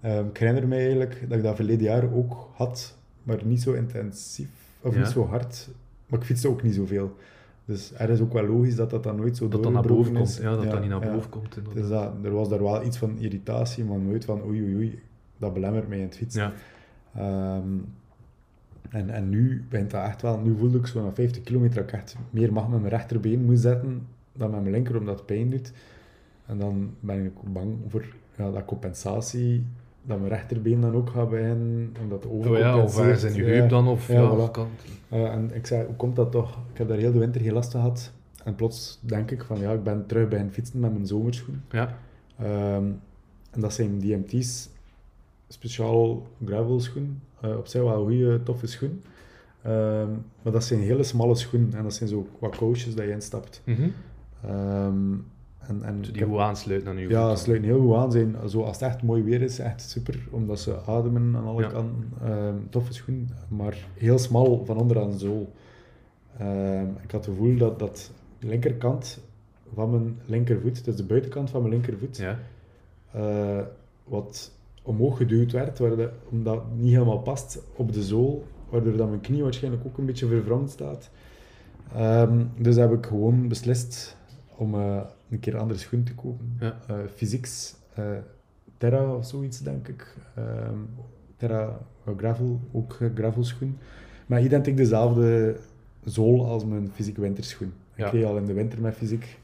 Ehm, 0.00 0.26
ik 0.26 0.36
herinner 0.36 0.68
me 0.68 0.76
eigenlijk 0.76 1.24
dat 1.28 1.38
ik 1.38 1.44
dat 1.44 1.56
verleden 1.56 1.82
jaar 1.84 2.12
ook 2.12 2.48
had, 2.54 2.96
maar 3.22 3.40
niet 3.44 3.62
zo 3.62 3.72
intensief 3.72 4.50
of 4.80 4.94
Ja. 4.94 4.98
niet 5.00 5.08
zo 5.08 5.26
hard. 5.26 5.68
Maar 6.06 6.18
ik 6.18 6.24
fietste 6.24 6.48
ook 6.48 6.62
niet 6.62 6.74
zoveel. 6.74 7.16
Dus 7.64 7.92
er 7.96 8.10
is 8.10 8.20
ook 8.20 8.32
wel 8.32 8.46
logisch 8.46 8.76
dat 8.76 8.90
dat 8.90 9.02
dan 9.02 9.16
nooit 9.16 9.36
zo 9.36 9.48
Dat 9.48 9.62
dat 9.62 9.72
naar 9.72 9.82
boven 9.82 10.14
komt. 10.14 10.36
Ja, 10.42 10.56
dat 10.56 10.70
dat 10.70 10.80
niet 10.80 10.90
naar 10.90 11.00
boven 11.12 11.30
komt. 11.30 11.58
Dus 11.74 11.88
dat, 11.88 12.12
er 12.22 12.32
was 12.32 12.48
daar 12.48 12.62
wel 12.62 12.84
iets 12.84 12.98
van 12.98 13.18
irritatie, 13.18 13.84
maar 13.84 13.98
nooit 13.98 14.24
van 14.24 14.42
oei 14.44 14.62
oei 14.62 14.74
oei, 14.74 15.02
dat 15.38 15.52
belemmert 15.54 15.88
mij 15.88 15.98
in 15.98 16.04
het 16.04 16.16
fietsen. 16.16 16.42
Ehm, 17.14 17.68
en, 18.90 19.10
en 19.10 19.28
nu 19.28 19.64
begint 19.68 19.90
dat 19.90 20.04
echt 20.04 20.22
wel, 20.22 20.38
nu 20.38 20.56
voelde 20.58 20.78
ik 20.78 20.86
zo 20.86 21.02
na 21.04 21.12
50 21.14 21.42
kilometer 21.42 21.74
dat 21.74 21.84
ik 21.84 21.92
echt 22.00 22.16
meer 22.30 22.52
mag 22.52 22.68
met 22.68 22.78
mijn 22.80 22.92
rechterbeen 22.92 23.44
moet 23.44 23.58
zetten 23.60 24.06
dan 24.40 24.50
met 24.50 24.60
mijn 24.60 24.72
linker, 24.74 24.96
omdat 24.98 25.26
pijn 25.26 25.50
doet. 25.50 25.72
En 26.46 26.58
dan 26.58 26.90
ben 27.00 27.24
ik 27.24 27.32
ook 27.38 27.52
bang 27.52 27.76
voor 27.88 28.04
ja, 28.36 28.50
dat 28.50 28.64
compensatie, 28.64 29.64
dat 30.02 30.18
mijn 30.18 30.30
rechterbeen 30.30 30.80
dan 30.80 30.94
ook 30.94 31.10
gaat 31.10 31.30
beginnen, 31.30 31.94
omdat 32.02 32.22
het 32.22 32.32
Oh 32.32 32.44
ja, 32.44 32.48
overcompenseert. 32.50 32.84
of 32.84 32.94
waar 32.94 33.10
is 33.10 33.24
in 33.24 33.34
je 33.34 33.44
heup 33.52 33.68
dan? 33.68 33.88
Of 33.88 34.08
Ja, 34.08 34.20
ja, 34.22 34.48
voilà. 34.48 34.50
Eh, 35.08 35.32
en 35.32 35.50
ik 35.54 35.66
zei, 35.66 35.86
hoe 35.86 35.96
komt 35.96 36.16
dat 36.16 36.32
toch? 36.32 36.58
Ik 36.72 36.78
heb 36.78 36.88
daar 36.88 36.98
heel 36.98 37.12
de 37.12 37.18
winter 37.18 37.40
geen 37.40 37.52
last 37.52 37.70
van 37.72 37.80
gehad. 37.80 38.12
En 38.44 38.54
plots 38.54 38.98
denk 39.02 39.30
ik 39.30 39.44
van, 39.44 39.58
ja, 39.58 39.72
ik 39.72 39.82
ben 39.82 40.06
terug 40.06 40.28
bij 40.28 40.38
het 40.38 40.52
fietsen 40.52 40.80
met 40.80 40.92
mijn 40.92 41.06
zomerschoen. 41.06 41.62
Ja, 41.70 41.98
Ehm, 42.38 42.84
en 43.50 43.60
dat 43.60 43.72
zijn 43.72 43.98
DMT's, 43.98 44.68
speciaal 45.48 46.26
gravel 46.44 46.80
schoen. 46.80 47.20
Eh, 47.40 47.56
op 47.56 47.66
zich 47.66 47.82
wel 47.82 47.92
een 47.94 48.06
goede, 48.06 48.42
toffe 48.42 48.66
schoen. 48.66 49.02
Ehm, 49.62 50.08
maar 50.42 50.52
dat 50.52 50.64
zijn 50.64 50.80
hele 50.80 51.02
smalle 51.02 51.34
schoenen 51.34 51.74
en 51.74 51.82
dat 51.82 51.94
zijn 51.94 52.08
zo 52.08 52.26
wat 52.38 52.56
kousjes 52.56 52.94
dat 52.94 53.04
je 53.04 53.10
instapt. 53.10 53.62
Mhm. 53.64 53.88
Ehm, 54.44 55.12
en, 55.58 55.82
en 55.82 56.00
die 56.12 56.24
goed 56.24 56.38
aansluiten 56.38 56.88
aan 56.90 56.98
ja, 56.98 57.18
voeten. 57.18 57.38
sluiten 57.38 57.68
heel 57.68 57.80
goed 57.80 57.94
aan. 57.96 58.12
Zijn, 58.12 58.36
zo, 58.48 58.62
als 58.62 58.80
het 58.80 58.88
echt 58.88 59.02
mooi 59.02 59.22
weer 59.22 59.42
is, 59.42 59.58
echt 59.58 59.80
super, 59.90 60.28
omdat 60.30 60.60
ze 60.60 60.76
ademen 60.86 61.36
aan 61.36 61.46
alle 61.46 61.62
Ja. 61.62 61.68
kanten. 61.68 62.12
Ehm, 62.24 62.54
toffe 62.70 62.92
schoen, 62.92 63.28
maar 63.48 63.76
heel 63.94 64.18
smal 64.18 64.64
van 64.64 64.76
onder 64.76 65.00
aan 65.00 65.10
de 65.10 65.18
zool. 65.18 65.52
Ehm, 66.38 66.86
ik 67.02 67.10
had 67.10 67.24
het 67.24 67.34
gevoel 67.34 67.56
dat, 67.56 67.78
dat 67.78 68.10
de 68.38 68.46
linkerkant 68.46 69.20
van 69.74 69.90
mijn 69.90 70.18
linkervoet, 70.26 70.84
dus 70.84 70.96
de 70.96 71.04
buitenkant 71.04 71.50
van 71.50 71.60
mijn 71.60 71.72
linkervoet, 71.72 72.16
Ja, 72.16 72.38
eh, 73.12 73.58
wat 74.04 74.52
omhoog 74.82 75.16
geduwd 75.16 75.52
werd, 75.52 75.78
waar 75.78 75.96
de- 75.96 76.10
omdat 76.30 76.54
het 76.54 76.78
niet 76.80 76.92
helemaal 76.92 77.18
past 77.18 77.62
op 77.76 77.92
de 77.92 78.02
zool, 78.02 78.44
waardoor 78.68 78.96
dat 78.96 79.08
mijn 79.08 79.20
knie 79.20 79.42
waarschijnlijk 79.42 79.84
ook 79.86 79.98
een 79.98 80.06
beetje 80.06 80.26
verwrongen 80.26 80.68
staat. 80.68 81.10
Ehm, 81.94 82.44
dus 82.58 82.76
heb 82.76 82.92
ik 82.92 83.06
gewoon 83.06 83.48
beslist 83.48 84.16
om 84.60 84.74
eh, 84.74 85.00
een 85.30 85.40
keer 85.40 85.54
een 85.54 85.60
andere 85.60 85.78
schoen 85.78 86.02
te 86.02 86.14
kopen. 86.14 86.56
Ja. 86.60 86.78
Eh, 86.86 86.96
Physics 87.14 87.74
eh, 87.94 88.04
Terra 88.78 89.14
of 89.14 89.26
zoiets, 89.26 89.58
denk 89.58 89.88
ik. 89.88 90.16
Ehm, 90.34 90.78
Terra 91.36 91.78
Gravel, 92.16 92.60
ook 92.72 92.96
eh, 93.00 93.08
gravelschoen. 93.14 93.78
Maar 94.26 94.42
identiek 94.42 94.76
dezelfde 94.76 95.56
zool 96.04 96.46
als 96.46 96.64
mijn 96.64 96.90
fysiek 96.92 97.16
winterschoen. 97.16 97.72
Ik 97.94 98.06
reed 98.06 98.24
al 98.24 98.36
in 98.36 98.44
de 98.44 98.52
winter 98.52 98.80
met 98.80 98.94
fysiek. 98.94 99.38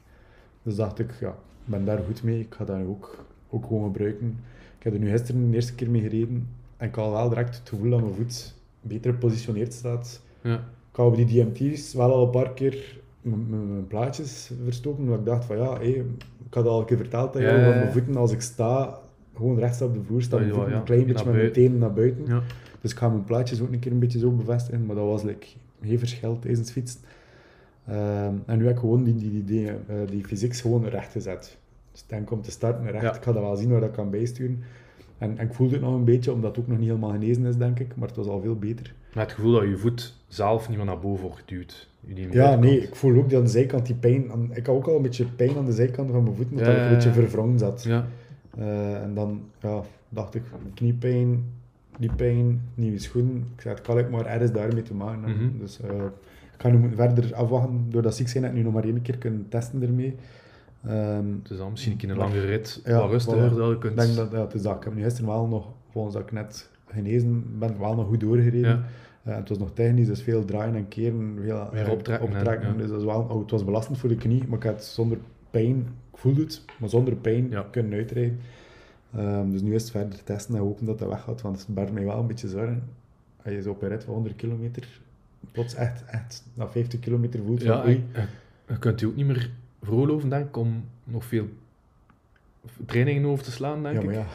Dus 0.62 0.76
dacht 0.76 0.98
ik, 0.98 1.11
ja, 1.20 1.29
ik 1.29 1.70
ben 1.70 1.85
daar 1.85 1.98
goed 1.98 2.22
mee. 2.22 2.40
Ik 2.40 2.55
ga 2.55 2.64
dat 2.64 2.87
ook, 2.87 3.24
ook 3.50 3.66
gewoon 3.66 3.85
gebruiken. 3.85 4.38
Ik 4.79 4.85
heb 4.85 4.92
er 4.92 4.98
nu 4.98 5.11
gisteren 5.11 5.50
de 5.50 5.55
eerste 5.55 5.74
keer 5.74 5.90
mee 5.90 6.02
gereden. 6.02 6.48
En 6.76 6.88
ik 6.88 6.94
had 6.94 7.11
wel 7.11 7.29
direct 7.29 7.59
het 7.59 7.68
gevoel 7.68 7.90
dat 7.90 8.00
mijn 8.00 8.14
voet 8.14 8.55
beter 8.81 9.12
gepositioneerd 9.12 9.72
staat. 9.72 10.22
Ja. 10.42 10.55
Ik 10.90 10.96
had 10.96 11.07
op 11.07 11.16
die 11.16 11.26
DMT's 11.26 11.94
wel 11.94 12.12
al 12.12 12.24
een 12.24 12.31
paar 12.31 12.52
keer 12.52 13.00
mijn 13.27 13.87
plaatjes 13.87 14.51
verstoken. 14.65 15.03
Omdat 15.03 15.19
ik 15.19 15.25
dacht 15.25 15.45
van 15.45 15.57
ja, 15.57 15.79
ik 15.79 16.05
had 16.51 16.67
al 16.67 16.81
een 16.81 16.87
keer 16.87 16.97
verteld 16.97 17.33
dat 17.33 17.43
Ja, 17.43 17.49
jou, 17.49 17.61
ja. 17.61 17.69
mijn 17.69 17.93
voeten 17.93 18.17
als 18.17 18.33
ik 18.33 18.41
sta, 18.41 18.99
gewoon 19.37 19.59
rechts 19.59 19.83
op 19.83 19.95
de 19.95 20.03
vloer 20.03 20.23
staan, 20.23 20.47
Ja, 20.47 20.69
ja, 20.69 20.77
een 20.77 20.83
klein 20.83 21.07
beetje 21.07 21.25
met 21.25 21.35
mijn 21.35 21.53
tenen 21.53 21.79
naar 21.79 21.93
buiten. 21.93 22.27
Ja. 22.27 22.43
Dus 22.81 22.93
ik 22.93 22.99
ga 22.99 23.09
mijn 23.09 23.25
plaatjes 23.25 23.61
ook 23.61 23.73
een 23.73 23.79
keer 23.79 23.93
een 23.93 23.99
beetje 23.99 24.19
zo 24.19 24.31
bevestigen, 24.31 24.87
maar 24.87 24.97
dat 24.97 25.05
was 25.05 25.23
like, 25.23 25.47
geen 25.83 25.99
verschil 25.99 26.39
tijdens 26.39 26.61
het 26.61 26.73
fietsen. 26.73 27.01
Ehm, 27.87 28.35
en 28.47 28.59
nu 28.59 28.65
heb 28.65 28.75
ik 28.75 28.81
gewoon 28.81 29.05
die, 29.05 29.15
die, 29.15 29.45
die, 29.45 29.69
eh, 29.69 29.75
die 30.11 30.25
physics 30.27 30.61
gewoon 30.61 30.85
recht 30.85 31.12
gezet. 31.12 31.59
Dus 31.93 32.01
ik 32.01 32.09
denk 32.09 32.31
om 32.31 32.43
te 32.43 32.51
starten 32.51 32.91
recht, 32.91 33.17
ik 33.17 33.23
ga 33.23 33.33
dat 33.33 33.43
wel 33.43 33.57
zien 33.57 33.71
waar 33.71 33.81
dat 33.81 33.91
kan 33.91 34.11
bijsturen. 34.11 34.62
En, 35.19 35.39
en 35.39 35.47
ik 35.47 35.55
voelde 35.55 35.73
het 35.73 35.83
nog 35.83 35.95
een 35.95 36.05
beetje, 36.05 36.33
omdat 36.33 36.51
het 36.51 36.65
ook 36.65 36.71
nog 36.71 36.79
niet 36.79 36.89
helemaal 36.89 37.11
genezen 37.11 37.45
is, 37.45 37.57
denk 37.57 37.79
ik, 37.79 37.97
maar 37.97 38.09
het 38.09 38.17
was 38.17 38.27
al 38.27 38.41
veel 38.41 38.57
beter. 38.57 38.95
Met 39.16 39.24
het 39.24 39.33
gevoel 39.35 39.52
dat 39.52 39.62
je 39.62 39.76
voet 39.76 40.14
zelf 40.29 40.68
niet 40.68 40.76
meer 40.76 40.87
naar 40.87 40.98
boven 40.98 41.22
wordt 41.24 41.38
geduwd. 41.46 41.88
Ja, 42.31 42.55
nee, 42.57 42.83
ik 42.83 42.94
voel 42.94 43.16
ook 43.16 43.29
die 43.29 43.38
aan 43.38 43.44
de 43.44 43.50
zijkant 43.50 43.87
die 43.87 43.94
pijn. 43.94 44.31
aan- 44.33 44.50
ik 44.55 44.66
had 44.66 44.76
ook 44.76 44.87
al 44.87 44.96
een 44.96 45.02
beetje 45.02 45.24
pijn 45.24 45.57
aan 45.57 45.64
de 45.64 45.72
zijkant 45.72 46.11
van 46.11 46.22
mijn 46.22 46.37
voeten, 46.37 46.57
omdat 46.57 46.72
Ja, 46.72 46.79
ik 46.83 46.88
een 46.88 46.94
beetje 46.94 47.12
verwrongen 47.12 47.59
zat. 47.59 47.83
Ja. 47.83 48.07
Eh, 48.59 49.02
en 49.02 49.14
dan 49.14 49.40
ja, 49.61 49.83
dacht 50.09 50.35
ik, 50.35 50.42
kniepijn, 50.74 51.44
die 51.98 52.12
pijn, 52.16 52.61
nieuwe 52.74 52.98
schoen. 52.98 53.44
Ik 53.55 53.61
zei, 53.61 53.74
het 53.74 53.83
kan 53.85 53.98
ik 53.98 54.11
maar 54.11 54.26
ergens 54.26 54.52
daarmee 54.52 54.83
te 54.83 54.94
maken. 54.94 55.31
Mhm. 55.31 55.59
Dus 55.59 55.81
eh, 55.81 55.88
ik 56.55 56.61
ga 56.61 56.68
nu 56.68 56.90
verder 56.94 57.35
afwachten. 57.35 57.87
Doordat 57.90 58.14
ziek 58.16 58.29
zijn, 58.29 58.42
heb 58.42 58.52
ik 58.52 58.59
nu 58.59 58.64
nog 58.64 58.72
maar 58.72 58.85
één 58.85 59.02
keer 59.02 59.18
kunnen 59.18 59.46
testen 59.48 59.83
ermee. 59.83 60.14
Ehm, 60.87 61.24
Dus 61.42 61.59
dan 61.59 61.70
misschien 61.70 61.92
een 61.92 61.98
keer 61.98 62.11
een 62.11 62.16
lange 62.16 62.40
rit, 62.40 62.81
Ja, 62.85 63.00
wat 63.00 63.11
rustiger, 63.11 63.50
voilà. 63.50 63.55
dat 63.57 63.66
je 63.68 63.72
ik 63.74 63.81
kunt... 63.81 63.96
denk 63.96 64.14
dat, 64.14 64.31
ja, 64.33 64.40
het 64.40 64.55
is 64.55 64.62
dat. 64.62 64.76
Ik 64.76 64.85
heb 64.85 64.94
nu 64.94 65.02
gisteren 65.02 65.31
wel 65.31 65.46
nog, 65.46 65.66
volgens 65.90 66.14
dat 66.14 66.22
ik 66.22 66.33
net 66.33 66.70
genezen 66.87 67.59
ben, 67.59 67.79
wel 67.79 67.94
nog 67.94 68.07
goed 68.07 68.20
doorgereden. 68.20 68.70
Ja. 68.70 68.83
Eh, 69.27 69.37
het 69.37 69.49
was 69.49 69.59
nog 69.59 69.71
technisch, 69.73 70.07
dus 70.07 70.23
veel 70.23 70.45
draaien 70.45 70.75
en 70.75 70.89
keren, 70.89 71.39
veel 71.43 71.69
Weer 71.73 71.91
optrekken 72.23 72.73
ja. 72.73 72.73
Dus 72.77 72.89
dat 72.89 72.99
is 72.99 73.05
wel, 73.05 73.21
oh, 73.21 73.41
het 73.41 73.51
was 73.51 73.65
belastend 73.65 73.99
voor 73.99 74.09
de 74.09 74.17
knie, 74.17 74.43
maar 74.49 74.59
ik 74.59 74.65
had 74.65 74.85
zonder 74.85 75.19
pijn, 75.51 75.79
ik 76.12 76.19
voelde 76.19 76.41
het, 76.41 76.65
maar 76.79 76.89
zonder 76.89 77.15
pijn 77.17 77.51
Ja. 77.51 77.67
kunnen 77.71 77.93
uitrijden. 77.93 78.39
Ehm, 79.17 79.51
dus 79.51 79.61
nu 79.62 79.75
is 79.75 79.83
het 79.83 79.91
verder 79.91 80.25
testen 80.25 80.55
en 80.55 80.61
hopen 80.61 80.87
dat 80.87 80.99
dat 80.99 81.09
weggaat, 81.09 81.41
want 81.43 81.59
het 81.59 81.75
baart 81.75 81.93
mij 81.93 82.05
wel 82.05 82.19
een 82.19 82.27
beetje 82.27 82.49
zorgen. 82.49 82.83
Als 83.45 83.55
je 83.55 83.62
zo 83.62 83.71
op 83.71 83.83
een 83.83 83.89
rit 83.89 84.05
van 84.05 84.15
100 84.15 84.37
kilometer 84.37 85.01
plots 85.53 85.75
echt, 85.75 86.05
echt 86.05 86.45
na 86.55 86.69
50 86.69 87.01
kilometer 87.01 87.41
voelt 87.47 87.62
van 87.62 87.73
Ja, 87.77 87.85
oei, 87.85 88.05
je, 88.15 88.21
je 88.69 88.79
kunt 88.79 89.01
je 89.01 89.07
ook 89.07 89.17
niet 89.17 89.27
meer 89.27 89.51
veroorloven, 89.83 90.29
denk 90.29 90.47
ik, 90.47 90.57
om 90.57 90.85
nog 91.05 91.25
veel 91.25 91.49
trainingen 92.87 93.24
over 93.29 93.44
te 93.44 93.50
slaan, 93.50 93.83
denk 93.83 93.94
Ja, 93.94 94.00
ik. 94.00 94.07
maar 94.07 94.14
ja, 94.14 94.26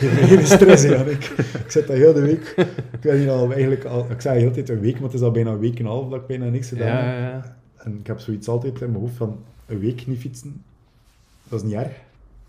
hele 0.26 0.44
stress, 0.44 0.82
ja. 0.82 1.02
Ik, 1.04 1.24
ik 1.64 1.70
zit 1.70 1.86
daar 1.86 1.96
heel 1.96 2.12
de 2.12 2.20
week. 2.20 2.54
Ik 2.92 3.02
weet 3.02 3.18
niet 3.18 3.28
al, 3.28 3.52
eigenlijk 3.52 3.84
al, 3.84 4.10
ik 4.10 4.20
zei 4.20 4.34
de 4.34 4.40
hele 4.40 4.54
tijd 4.54 4.68
een 4.68 4.80
week, 4.80 4.94
maar 4.94 5.02
het 5.02 5.12
is 5.14 5.20
al 5.20 5.30
bijna 5.30 5.50
een 5.50 5.58
week 5.58 5.78
en 5.78 5.84
een 5.84 5.90
half 5.90 6.08
dat 6.10 6.20
ik 6.20 6.26
bijna 6.26 6.48
niks 6.48 6.68
gedaan 6.68 6.86
ja, 6.88 6.94
heb. 6.94 7.18
ja, 7.20 7.28
ja. 7.28 7.56
En 7.76 7.98
ik 7.98 8.06
heb 8.06 8.18
zoiets 8.20 8.48
altijd 8.48 8.80
in 8.80 8.90
mijn 8.90 9.02
hoofd 9.02 9.16
van 9.16 9.38
een 9.66 9.78
week 9.78 10.06
niet 10.06 10.18
fietsen, 10.18 10.62
dat 11.48 11.60
is 11.62 11.66
niet 11.66 11.74
erg. 11.76 11.92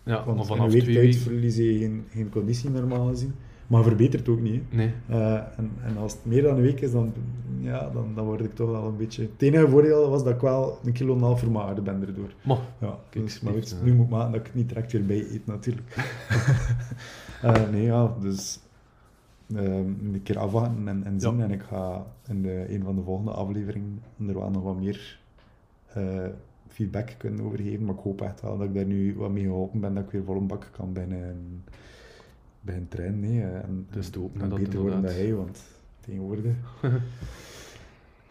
Ja, 0.04 0.26
Want 0.26 0.48
vanaf 0.48 0.66
een 0.66 0.72
week 0.72 0.94
tijd 0.94 1.16
verlies 1.16 1.56
je 1.58 1.78
geen, 1.78 2.06
geen 2.12 2.30
conditie 2.30 2.70
normaal 2.70 3.08
gezien. 3.08 3.34
Maar 3.68 3.84
verbetert 3.84 4.30
ook 4.30 4.42
niet. 4.42 4.74
Nee. 4.74 4.94
Eh, 5.08 5.34
en, 5.34 5.72
en 5.84 5.98
als 5.98 6.12
het 6.14 6.26
meer 6.26 6.42
dan 6.42 6.56
een 6.56 6.62
week 6.62 6.82
is, 6.82 6.92
dan, 6.92 7.14
ja, 7.60 7.90
dan, 7.94 8.12
dan 8.16 8.26
word 8.26 8.44
ik 8.44 8.56
toch 8.56 8.70
wel 8.70 8.88
een 8.88 8.98
beetje... 8.98 9.22
Het 9.22 9.42
enige 9.42 9.70
voordeel 9.70 10.10
was 10.10 10.24
dat 10.24 10.34
ik 10.34 10.42
wel 10.42 10.80
een 10.84 10.94
kilo 10.94 11.12
en 11.12 11.18
een 11.18 11.24
half 11.24 11.84
ben 11.84 12.02
erdoor. 12.08 12.34
Maar, 12.44 12.58
Ja, 12.80 13.00
Kijk, 13.10 13.26
dus, 13.26 13.42
maar 13.42 13.54
goed, 13.54 13.70
ja. 13.70 13.86
nu 13.86 13.94
moet 13.94 14.06
ik 14.06 14.12
maken 14.12 14.32
dat 14.32 14.40
ik 14.40 14.46
het 14.46 14.56
niet 14.56 14.70
direct 14.70 14.92
weer 14.92 15.06
bij 15.06 15.32
eet, 15.32 15.46
natuurlijk. 15.46 15.96
Eh, 17.42 17.70
nee, 17.72 17.84
ja, 17.84 18.16
dus 18.22 18.60
ehm, 19.56 19.88
een 20.14 20.20
keer 20.24 20.38
afwachten 20.38 20.88
en, 20.88 21.04
en 21.04 21.20
zien. 21.20 21.38
Ja. 21.38 21.44
En 21.44 21.52
ik 21.52 21.62
ga 21.62 22.06
in 22.28 22.42
de, 22.42 22.66
een 22.74 22.84
van 22.84 22.96
de 22.96 23.02
volgende 23.02 23.32
afleveringen 23.32 24.02
er 24.28 24.34
wel 24.34 24.50
nog 24.50 24.64
wat 24.64 24.80
meer 24.80 25.20
eh, 25.94 26.28
feedback 26.68 27.16
kunnen 27.18 27.46
over 27.46 27.58
geven. 27.58 27.86
Maar 27.86 27.96
ik 27.96 28.02
hoop 28.02 28.22
echt 28.22 28.42
wel 28.42 28.58
dat 28.58 28.68
ik 28.68 28.74
daar 28.74 28.86
nu 28.86 29.16
wat 29.16 29.32
mee 29.32 29.44
geholpen 29.44 29.80
ben, 29.80 29.94
dat 29.94 30.04
ik 30.04 30.10
weer 30.10 30.24
vol 30.24 30.36
een 30.36 30.48
bak 30.48 30.70
kan 30.72 30.94
binnen, 30.94 31.64
binnen 32.66 32.88
trainen. 32.88 33.20
Nee, 33.20 33.42
eh, 33.42 33.56
en, 33.56 33.86
Het 33.90 33.98
is 33.98 34.10
te 34.10 34.20
hopen, 34.20 34.42
en 34.42 34.50
dat 34.50 34.60
beter 34.60 34.80
worden 34.80 35.02
dan 35.02 35.12
hij, 35.12 35.34
want 35.34 35.64
tegenwoordig... 36.00 36.56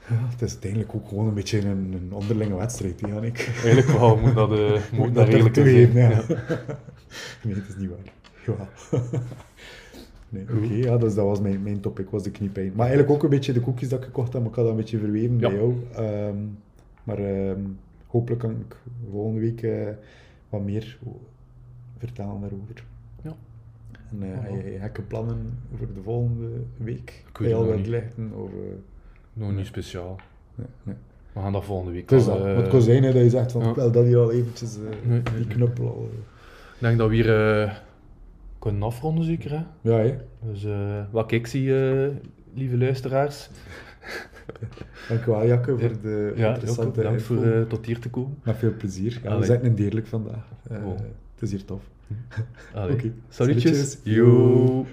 Ja, 0.09 0.29
het 0.29 0.43
is 0.43 0.51
uiteindelijk 0.53 0.95
ook 0.95 1.09
gewoon 1.09 1.27
een 1.27 1.35
beetje 1.35 1.61
een, 1.61 1.93
een 1.93 2.13
onderlinge 2.13 2.57
wedstrijd, 2.57 2.99
die 2.99 3.09
ik. 3.09 3.53
eigenlijk 3.65 3.99
wel, 3.99 4.17
moet 4.17 4.35
dat, 4.35 4.53
eh 4.53 4.81
moet 4.99 5.15
dat 5.15 5.29
redelijk 5.29 5.55
toegeven, 5.55 6.01
ja. 6.01 6.11
Ja. 6.11 6.25
nee, 7.45 7.55
het 7.55 7.69
is 7.69 7.77
niet 7.77 7.91
waar. 7.91 8.13
Ja. 8.47 8.69
nee, 10.29 10.43
oké, 10.43 10.75
ja, 10.75 10.97
dus 10.97 11.15
dat 11.15 11.25
was 11.25 11.41
mijn, 11.41 11.63
mijn 11.63 11.81
topic, 11.81 12.11
was 12.11 12.23
de 12.23 12.31
kniepijn. 12.31 12.73
Maar 12.75 12.87
eigenlijk 12.87 13.11
ook 13.11 13.23
een 13.23 13.31
beetje 13.31 13.53
de 13.53 13.61
koekjes 13.61 13.89
dat 13.89 13.99
ik 13.99 14.05
gekocht 14.05 14.33
heb, 14.33 14.43
maar 14.43 14.51
ik 14.51 14.57
had 14.57 14.65
dat 14.65 14.75
een 14.75 14.81
beetje 14.81 14.99
verweven 14.99 15.39
Ja. 15.39 15.49
bij 15.49 15.59
jou. 15.59 15.75
Ehm, 15.95 16.37
maar 17.05 17.19
ehm, 17.19 17.61
hopelijk 18.07 18.41
kan 18.41 18.51
ik 18.51 18.77
volgende 19.11 19.41
week 19.41 19.63
eh, 19.63 19.89
wat 20.49 20.65
meer 20.65 20.99
vertellen 21.99 22.41
daarover. 22.41 22.85
En 24.21 24.33
eh, 24.33 24.53
heb 24.57 24.65
je 24.67 24.79
gekke 24.81 25.03
plannen 25.03 25.59
voor 25.77 25.87
de 25.95 26.03
volgende 26.03 26.47
week? 26.77 27.25
Ik 27.29 27.39
weet 27.39 27.49
het 27.51 27.59
Heel 27.59 27.67
nog 27.67 27.77
wat 27.77 27.87
lichten? 27.87 28.33
Of, 28.35 28.51
eh, 28.51 28.57
Nog 29.33 29.53
niet 29.53 29.67
speciaal. 29.67 30.17
nee, 30.55 30.67
nee. 30.83 30.95
We 31.33 31.41
gaan 31.41 31.53
dat 31.53 31.65
volgende 31.65 31.93
week 31.93 32.11
Het 32.11 32.21
is 32.21 32.29
al, 32.29 32.39
dat. 32.39 32.47
eh, 32.47 32.57
het 32.57 32.69
kan 32.69 32.83
zijn 32.83 33.03
hè, 33.03 33.13
dat 33.13 33.23
je 33.23 33.31
zegt 33.31 33.53
van, 33.53 33.63
ja. 33.63 33.75
wil 33.75 33.91
dat 33.93 34.05
hier 34.05 34.17
al 34.19 34.33
eventjes, 34.33 34.77
eh, 34.77 35.09
nee, 35.09 35.23
die 35.37 35.47
knuppel 35.47 35.87
al... 35.87 36.09
eh. 36.13 36.19
Ik 36.75 36.81
denk 36.81 36.99
dat 36.99 37.09
we 37.09 37.15
hier 37.15 37.61
eh, 37.63 37.73
kunnen 38.59 38.83
afronden, 38.83 39.25
zeker. 39.25 39.51
Hè? 39.51 39.63
Ja, 39.91 39.99
hè? 39.99 40.17
Dus 40.43 40.65
eh, 40.65 41.03
wat 41.11 41.33
ik 41.33 41.47
zie, 41.47 41.91
eh, 41.91 42.09
lieve 42.55 42.79
luisteraars. 42.79 43.51
Dank 45.09 45.25
u 45.27 45.31
wel, 45.31 45.47
Jacke, 45.47 45.79
voor 45.79 46.01
de 46.03 46.33
Ja, 46.37 46.49
interessante 46.49 46.91
bedankt 46.97 47.21
info. 47.21 47.35
voor 47.35 47.45
eh, 47.53 47.63
tot 47.63 47.87
hier 47.87 47.99
te 47.99 48.11
komen. 48.11 48.37
Met 48.43 48.57
veel 48.57 48.75
plezier. 48.77 49.21
Ja, 49.23 49.39
we 49.39 49.45
zijn 49.45 49.65
een 49.65 49.75
deerlijk 49.75 50.07
vandaag. 50.07 50.49
Eh, 50.71 50.87
Oh. 50.87 50.99
Het 51.45 51.53
is 51.53 51.59
hier 51.59 51.69
tof. 51.69 51.83
Oké. 52.75 53.13
Salutjes. 53.29 53.63
Salutjes. 53.63 53.99
Yo. 54.03 54.87